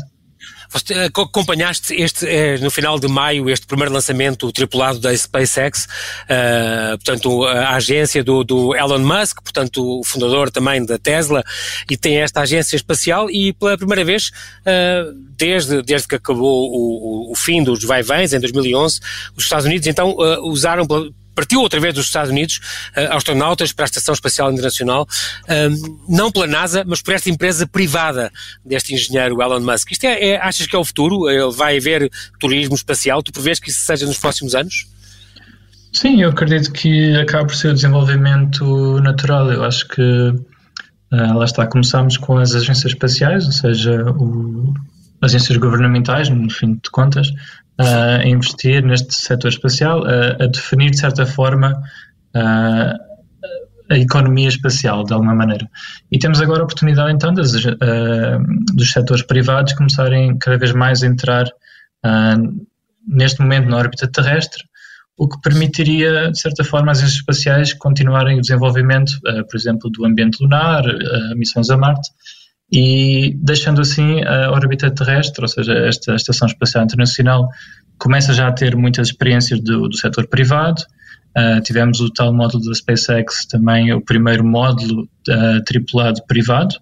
Você 0.70 0.94
eh, 0.94 1.06
acompanhaste 1.06 1.94
este, 1.94 2.26
eh, 2.26 2.58
no 2.60 2.72
final 2.72 2.98
de 2.98 3.08
maio, 3.08 3.50
este 3.50 3.66
primeiro 3.66 3.94
lançamento 3.94 4.52
tripulado 4.52 5.00
da 5.00 5.16
SpaceX, 5.16 5.86
uh, 5.86 6.98
portanto, 6.98 7.44
a 7.46 7.76
agência 7.76 8.24
do, 8.24 8.44
do, 8.44 8.76
Elon 8.76 9.00
Musk, 9.00 9.42
portanto, 9.42 10.00
o 10.00 10.04
fundador 10.04 10.50
também 10.50 10.86
da 10.86 10.98
Tesla, 10.98 11.44
e 11.90 11.98
tem 11.98 12.18
esta 12.18 12.42
agência 12.42 12.76
espacial 12.76 13.30
e 13.30 13.52
pela 13.54 13.78
primeira 13.78 14.06
vez, 14.06 14.32
uh, 14.62 15.14
desde, 15.38 15.82
desde 15.82 16.08
que 16.08 16.16
acabou 16.16 16.70
o, 16.72 17.30
o, 17.30 17.32
o 17.32 17.36
fim 17.36 17.64
dos 17.64 17.84
vai-vens, 17.84 18.34
em 18.34 18.40
2011, 18.40 19.00
os 19.36 19.44
Estados 19.44 19.66
Unidos 19.66 19.88
então 19.88 20.12
uh, 20.12 20.48
usaram 20.48 20.86
partiu 21.36 21.62
outra 21.62 21.80
vez 21.80 21.94
dos 21.94 22.06
Estados 22.06 22.32
Unidos 22.32 22.60
uh, 22.96 23.16
astronautas 23.16 23.72
para 23.72 23.86
a 23.86 23.88
Estação 23.88 24.14
Espacial 24.14 24.52
Internacional, 24.52 25.04
uh, 25.04 26.04
não 26.08 26.32
pela 26.32 26.48
NASA, 26.48 26.84
mas 26.86 27.02
por 27.02 27.14
esta 27.14 27.30
empresa 27.30 27.68
privada 27.68 28.32
deste 28.66 28.94
engenheiro 28.94 29.42
Elon 29.42 29.60
Musk. 29.60 29.92
Isto 29.92 30.06
é, 30.06 30.30
é, 30.30 30.42
achas 30.42 30.68
que 30.68 30.76
é 30.76 30.80
o 30.80 30.86
futuro? 30.86 31.30
Ele 31.30 31.52
vai 31.52 31.78
haver 31.78 32.10
turismo 32.40 32.76
espacial? 32.76 33.24
Tu 33.24 33.32
prevês 33.32 33.60
que 33.60 33.70
isso 33.70 33.82
seja 33.82 34.06
nos 34.06 34.18
próximos 34.18 34.56
anos? 34.56 34.88
Sim, 35.94 36.22
eu 36.22 36.30
acredito 36.30 36.72
que 36.72 37.16
acaba 37.18 37.46
por 37.46 37.56
ser 37.56 37.70
o 37.70 37.74
desenvolvimento 37.74 39.00
natural. 39.02 39.52
Eu 39.52 39.64
acho 39.64 39.88
que 39.90 40.02
uh, 40.02 40.38
lá 41.12 41.44
está, 41.44 41.68
começamos 41.68 42.18
com 42.18 42.38
as 42.38 42.56
agências 42.56 42.94
espaciais, 42.94 43.46
ou 43.46 43.52
seja, 43.52 44.04
o, 44.12 44.74
agências 45.22 45.58
governamentais, 45.58 46.30
no 46.30 46.50
fim 46.50 46.74
de 46.76 46.90
contas, 46.90 47.32
a 47.78 48.28
investir 48.28 48.84
neste 48.84 49.14
setor 49.14 49.50
espacial, 49.50 50.04
a, 50.06 50.44
a 50.44 50.48
definir 50.48 50.92
de 50.92 51.00
certa 51.00 51.26
forma 51.26 51.82
a, 52.34 52.96
a 53.90 53.98
economia 53.98 54.48
espacial, 54.48 55.04
de 55.04 55.14
alguma 55.14 55.36
maneira. 55.36 55.70
E 56.12 56.18
temos 56.18 56.42
agora 56.42 56.62
a 56.62 56.64
oportunidade 56.64 57.12
então 57.12 57.34
das, 57.34 57.52
dos 57.52 58.92
setores 58.92 59.24
privados 59.24 59.74
começarem 59.74 60.38
cada 60.38 60.58
vez 60.58 60.72
mais 60.72 61.04
a 61.04 61.08
entrar 61.08 61.46
neste 63.08 63.42
momento 63.42 63.70
na 63.70 63.78
órbita 63.78 64.08
terrestre, 64.08 64.64
o 65.18 65.28
que 65.28 65.40
permitiria, 65.42 66.32
de 66.32 66.40
certa 66.40 66.64
forma, 66.64 66.92
as 66.92 67.00
agências 67.00 67.20
espaciais 67.20 67.74
continuarem 67.74 68.38
o 68.38 68.42
desenvolvimento, 68.42 69.12
por 69.22 69.56
exemplo, 69.56 69.90
do 69.90 70.06
ambiente 70.06 70.42
lunar, 70.42 70.84
missões 71.36 71.70
a 71.70 71.78
Marte, 71.78 72.10
e 72.72 73.36
deixando 73.36 73.82
assim 73.82 74.24
a 74.24 74.52
órbita 74.52 74.90
terrestre, 74.90 75.42
ou 75.42 75.48
seja, 75.48 75.74
esta 75.74 76.16
Estação 76.16 76.48
Espacial 76.48 76.86
Internacional 76.86 77.50
começa 77.98 78.34
já 78.34 78.48
a 78.48 78.52
ter 78.52 78.76
muitas 78.76 79.10
experiências 79.10 79.60
do, 79.60 79.90
do 79.90 79.98
setor 79.98 80.28
privado. 80.28 80.82
Uh, 81.38 81.62
tivemos 81.62 82.00
o 82.00 82.10
tal 82.10 82.34
módulo 82.34 82.64
da 82.66 82.74
SpaceX, 82.74 83.46
também 83.46 83.94
o 83.94 84.02
primeiro 84.02 84.46
módulo 84.46 85.04
uh, 85.30 85.64
tripulado 85.66 86.22
privado. 86.28 86.76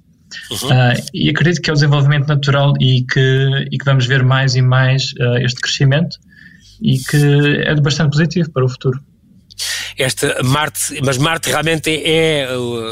Uhum. 0.51 0.69
Uh, 0.69 1.01
e 1.13 1.29
acredito 1.29 1.61
que 1.61 1.69
é 1.69 1.73
o 1.73 1.75
desenvolvimento 1.75 2.27
natural 2.27 2.73
e 2.79 3.03
que, 3.03 3.67
e 3.71 3.77
que 3.77 3.85
vamos 3.85 4.05
ver 4.05 4.23
mais 4.23 4.55
e 4.55 4.61
mais 4.61 5.13
este 5.41 5.59
crescimento 5.59 6.17
e 6.81 6.97
que 6.99 7.63
é 7.65 7.75
bastante 7.81 8.11
positivo 8.11 8.51
para 8.51 8.63
o 8.63 8.69
futuro 8.69 8.99
esta 9.97 10.41
Marte, 10.43 10.99
mas 11.03 11.17
Marte 11.17 11.49
realmente 11.49 11.89
é, 11.89 12.41
é 12.41 12.47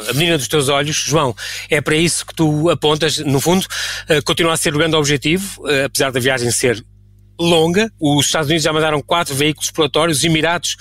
a 0.09 0.13
menina 0.13 0.37
dos 0.37 0.47
teus 0.47 0.69
olhos, 0.69 0.95
João, 0.95 1.35
é 1.69 1.81
para 1.81 1.95
isso 1.95 2.25
que 2.25 2.33
tu 2.33 2.69
apontas, 2.69 3.17
no 3.19 3.39
fundo, 3.39 3.65
uh, 3.65 4.23
continua 4.23 4.53
a 4.53 4.57
ser 4.57 4.73
o 4.73 4.77
grande 4.77 4.95
objetivo, 4.95 5.61
uh, 5.63 5.85
apesar 5.85 6.11
da 6.11 6.19
viagem 6.19 6.51
ser 6.51 6.83
longa. 7.39 7.91
Os 7.99 8.25
Estados 8.25 8.47
Unidos 8.47 8.63
já 8.63 8.73
mandaram 8.73 9.01
quatro 9.01 9.35
veículos 9.35 9.67
exploratórios, 9.67 10.19
os 10.19 10.23
Emirados 10.23 10.75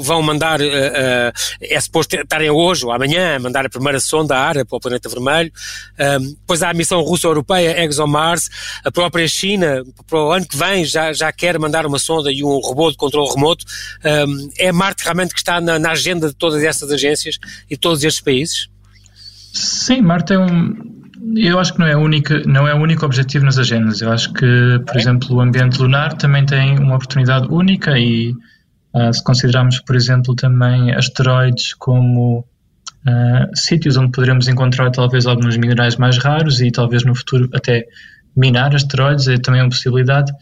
vão 0.00 0.22
mandar, 0.22 0.60
uh, 0.60 0.64
uh, 0.64 1.32
é 1.60 1.80
suposto 1.80 2.16
estarem 2.16 2.50
hoje 2.50 2.84
ou 2.84 2.92
amanhã 2.92 3.36
a 3.36 3.38
mandar 3.38 3.66
a 3.66 3.68
primeira 3.68 4.00
sonda 4.00 4.36
ARA 4.36 4.64
para 4.64 4.76
o 4.76 4.80
planeta 4.80 5.08
vermelho. 5.08 5.52
Um, 5.98 6.28
depois 6.30 6.62
há 6.62 6.70
a 6.70 6.74
missão 6.74 7.00
russa-europeia 7.02 7.84
ExoMars, 7.84 8.48
a 8.84 8.90
própria 8.90 9.26
China, 9.28 9.84
para 10.06 10.18
o 10.18 10.32
ano 10.32 10.46
que 10.46 10.56
vem, 10.56 10.84
já, 10.84 11.12
já 11.12 11.32
quer 11.32 11.58
mandar 11.58 11.86
uma 11.86 11.98
sonda 11.98 12.32
e 12.32 12.42
um 12.42 12.58
robô 12.58 12.90
de 12.90 12.96
controle 12.96 13.30
remoto. 13.34 13.64
Um, 14.04 14.50
é 14.58 14.72
Marte 14.72 15.02
realmente 15.04 15.34
que 15.34 15.40
está 15.40 15.60
na, 15.60 15.78
na 15.78 15.92
agenda 15.92 16.28
de 16.28 16.34
todas 16.34 16.62
estas 16.62 16.90
agências 16.90 17.38
e 17.68 17.74
de 17.74 17.80
todos 17.80 18.02
estes 18.02 18.22
países? 18.22 18.68
Sim, 19.52 20.02
Marte 20.02 20.32
é 20.32 20.38
um, 20.38 20.99
eu 21.36 21.58
acho 21.58 21.74
que 21.74 21.80
não 21.80 21.86
é, 21.86 21.96
única, 21.96 22.42
não 22.46 22.66
é 22.66 22.74
o 22.74 22.78
único 22.78 23.04
objetivo 23.04 23.44
nas 23.44 23.58
agendas. 23.58 24.00
Eu 24.00 24.10
acho 24.10 24.32
que, 24.32 24.80
por 24.86 24.96
é? 24.96 24.98
exemplo, 24.98 25.36
o 25.36 25.40
ambiente 25.40 25.78
lunar 25.78 26.14
também 26.14 26.44
tem 26.46 26.78
uma 26.78 26.96
oportunidade 26.96 27.46
única 27.50 27.98
e 27.98 28.32
uh, 28.94 29.12
se 29.12 29.22
considerarmos, 29.22 29.80
por 29.80 29.94
exemplo, 29.94 30.34
também 30.34 30.92
asteroides 30.92 31.74
como 31.74 32.40
uh, 32.40 33.56
sítios 33.56 33.96
onde 33.96 34.12
poderemos 34.12 34.48
encontrar 34.48 34.90
talvez 34.90 35.26
alguns 35.26 35.56
minerais 35.56 35.96
mais 35.96 36.18
raros 36.18 36.60
e 36.60 36.70
talvez 36.70 37.04
no 37.04 37.14
futuro 37.14 37.48
até 37.52 37.84
minar 38.36 38.74
asteroides 38.74 39.28
é 39.28 39.36
também 39.36 39.60
uma 39.60 39.68
possibilidade. 39.68 40.32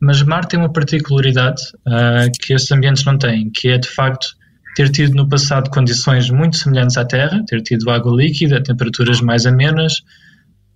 Mas 0.00 0.22
Marte 0.22 0.50
tem 0.50 0.60
uma 0.60 0.72
particularidade 0.72 1.62
uh, 1.86 2.30
que 2.40 2.54
esses 2.54 2.70
ambientes 2.70 3.04
não 3.04 3.18
têm, 3.18 3.50
que 3.50 3.68
é 3.68 3.78
de 3.78 3.88
facto 3.88 4.28
ter 4.74 4.88
tido 4.90 5.14
no 5.14 5.28
passado 5.28 5.68
condições 5.70 6.30
muito 6.30 6.56
semelhantes 6.56 6.96
à 6.96 7.04
Terra, 7.04 7.42
ter 7.46 7.60
tido 7.60 7.90
água 7.90 8.16
líquida, 8.16 8.62
temperaturas 8.62 9.20
mais 9.20 9.44
amenas, 9.44 10.02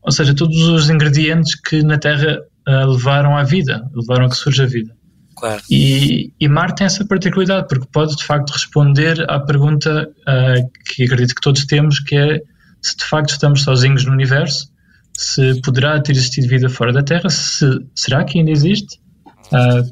ou 0.05 0.12
seja, 0.12 0.35
todos 0.35 0.57
os 0.57 0.90
ingredientes 0.90 1.55
que 1.55 1.83
na 1.83 1.99
Terra 1.99 2.38
uh, 2.69 2.90
levaram 2.90 3.37
à 3.37 3.43
vida, 3.43 3.83
levaram 3.95 4.27
a 4.27 4.29
que 4.29 4.37
surja 4.37 4.64
a 4.64 4.67
vida. 4.67 4.95
Claro. 5.35 5.62
E, 5.71 6.33
e, 6.38 6.49
Marte 6.49 6.77
tem 6.77 6.87
essa 6.87 7.05
particularidade, 7.07 7.67
porque 7.69 7.87
pode 7.90 8.14
de 8.17 8.25
facto 8.25 8.51
responder 8.51 9.25
à 9.29 9.40
pergunta 9.40 10.09
uh, 10.09 10.71
que 10.85 11.05
acredito 11.05 11.35
que 11.35 11.40
todos 11.40 11.64
temos, 11.64 11.99
que 11.99 12.14
é 12.17 12.40
se 12.81 12.97
de 12.97 13.05
facto 13.05 13.31
estamos 13.31 13.62
sozinhos 13.62 14.05
no 14.05 14.12
universo, 14.12 14.69
se 15.17 15.61
poderá 15.62 16.01
ter 16.01 16.12
existido 16.12 16.49
vida 16.49 16.69
fora 16.69 16.93
da 16.93 17.03
Terra, 17.03 17.31
se, 17.31 17.67
será 17.95 18.25
que 18.25 18.38
ainda 18.38 18.51
existe? 18.51 19.01
Uh, 19.47 19.90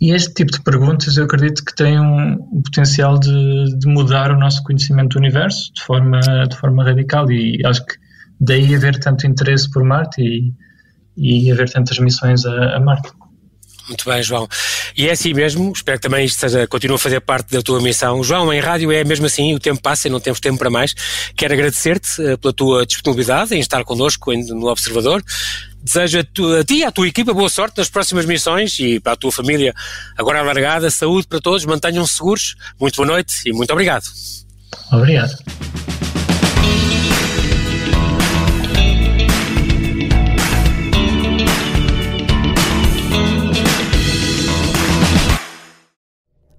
e 0.00 0.12
este 0.12 0.32
tipo 0.34 0.52
de 0.52 0.62
perguntas 0.62 1.16
eu 1.16 1.24
acredito 1.24 1.64
que 1.64 1.74
têm 1.74 2.00
um, 2.00 2.32
um 2.52 2.62
potencial 2.62 3.18
de, 3.18 3.78
de, 3.78 3.86
mudar 3.86 4.30
o 4.30 4.38
nosso 4.38 4.62
conhecimento 4.62 5.14
do 5.14 5.18
universo 5.18 5.72
de 5.74 5.82
forma, 5.82 6.20
de 6.48 6.56
forma 6.56 6.84
radical 6.84 7.30
e 7.30 7.60
acho 7.66 7.84
que 7.84 7.94
daí 8.40 8.74
haver 8.74 8.98
tanto 8.98 9.26
interesse 9.26 9.70
por 9.70 9.84
Marte 9.84 10.22
e, 10.22 10.52
e 11.16 11.52
haver 11.52 11.70
tantas 11.70 11.98
missões 11.98 12.44
a, 12.46 12.76
a 12.76 12.80
Marte. 12.80 13.10
Muito 13.90 14.08
bem, 14.08 14.22
João. 14.22 14.48
E 14.96 15.08
é 15.08 15.12
assim 15.12 15.34
mesmo, 15.34 15.72
espero 15.74 15.98
que 15.98 16.08
também 16.08 16.24
isto 16.24 16.38
seja, 16.38 16.64
continue 16.68 16.94
a 16.94 16.98
fazer 16.98 17.20
parte 17.20 17.50
da 17.50 17.60
tua 17.60 17.80
missão. 17.80 18.22
João, 18.22 18.52
em 18.52 18.60
rádio 18.60 18.92
é 18.92 19.02
mesmo 19.02 19.26
assim, 19.26 19.52
o 19.52 19.58
tempo 19.58 19.82
passa 19.82 20.06
e 20.06 20.10
não 20.10 20.20
temos 20.20 20.38
tempo 20.38 20.58
para 20.58 20.70
mais. 20.70 20.94
Quero 21.36 21.54
agradecer-te 21.54 22.22
uh, 22.22 22.38
pela 22.38 22.52
tua 22.52 22.86
disponibilidade 22.86 23.52
em 23.52 23.58
estar 23.58 23.82
connosco 23.84 24.32
no 24.32 24.68
Observador. 24.68 25.22
Desejo 25.82 26.20
a, 26.20 26.24
tu, 26.24 26.54
a 26.54 26.62
ti 26.62 26.76
e 26.76 26.84
à 26.84 26.92
tua 26.92 27.08
equipa 27.08 27.34
boa 27.34 27.48
sorte 27.48 27.78
nas 27.78 27.88
próximas 27.88 28.26
missões 28.26 28.78
e 28.78 29.00
para 29.00 29.14
a 29.14 29.16
tua 29.16 29.32
família 29.32 29.74
agora 30.16 30.38
alargada, 30.38 30.88
saúde 30.88 31.26
para 31.26 31.40
todos, 31.40 31.64
mantenham-se 31.64 32.14
seguros. 32.14 32.54
Muito 32.78 32.94
boa 32.94 33.08
noite 33.08 33.34
e 33.46 33.52
muito 33.52 33.72
obrigado. 33.72 34.04
Obrigado. 34.92 35.36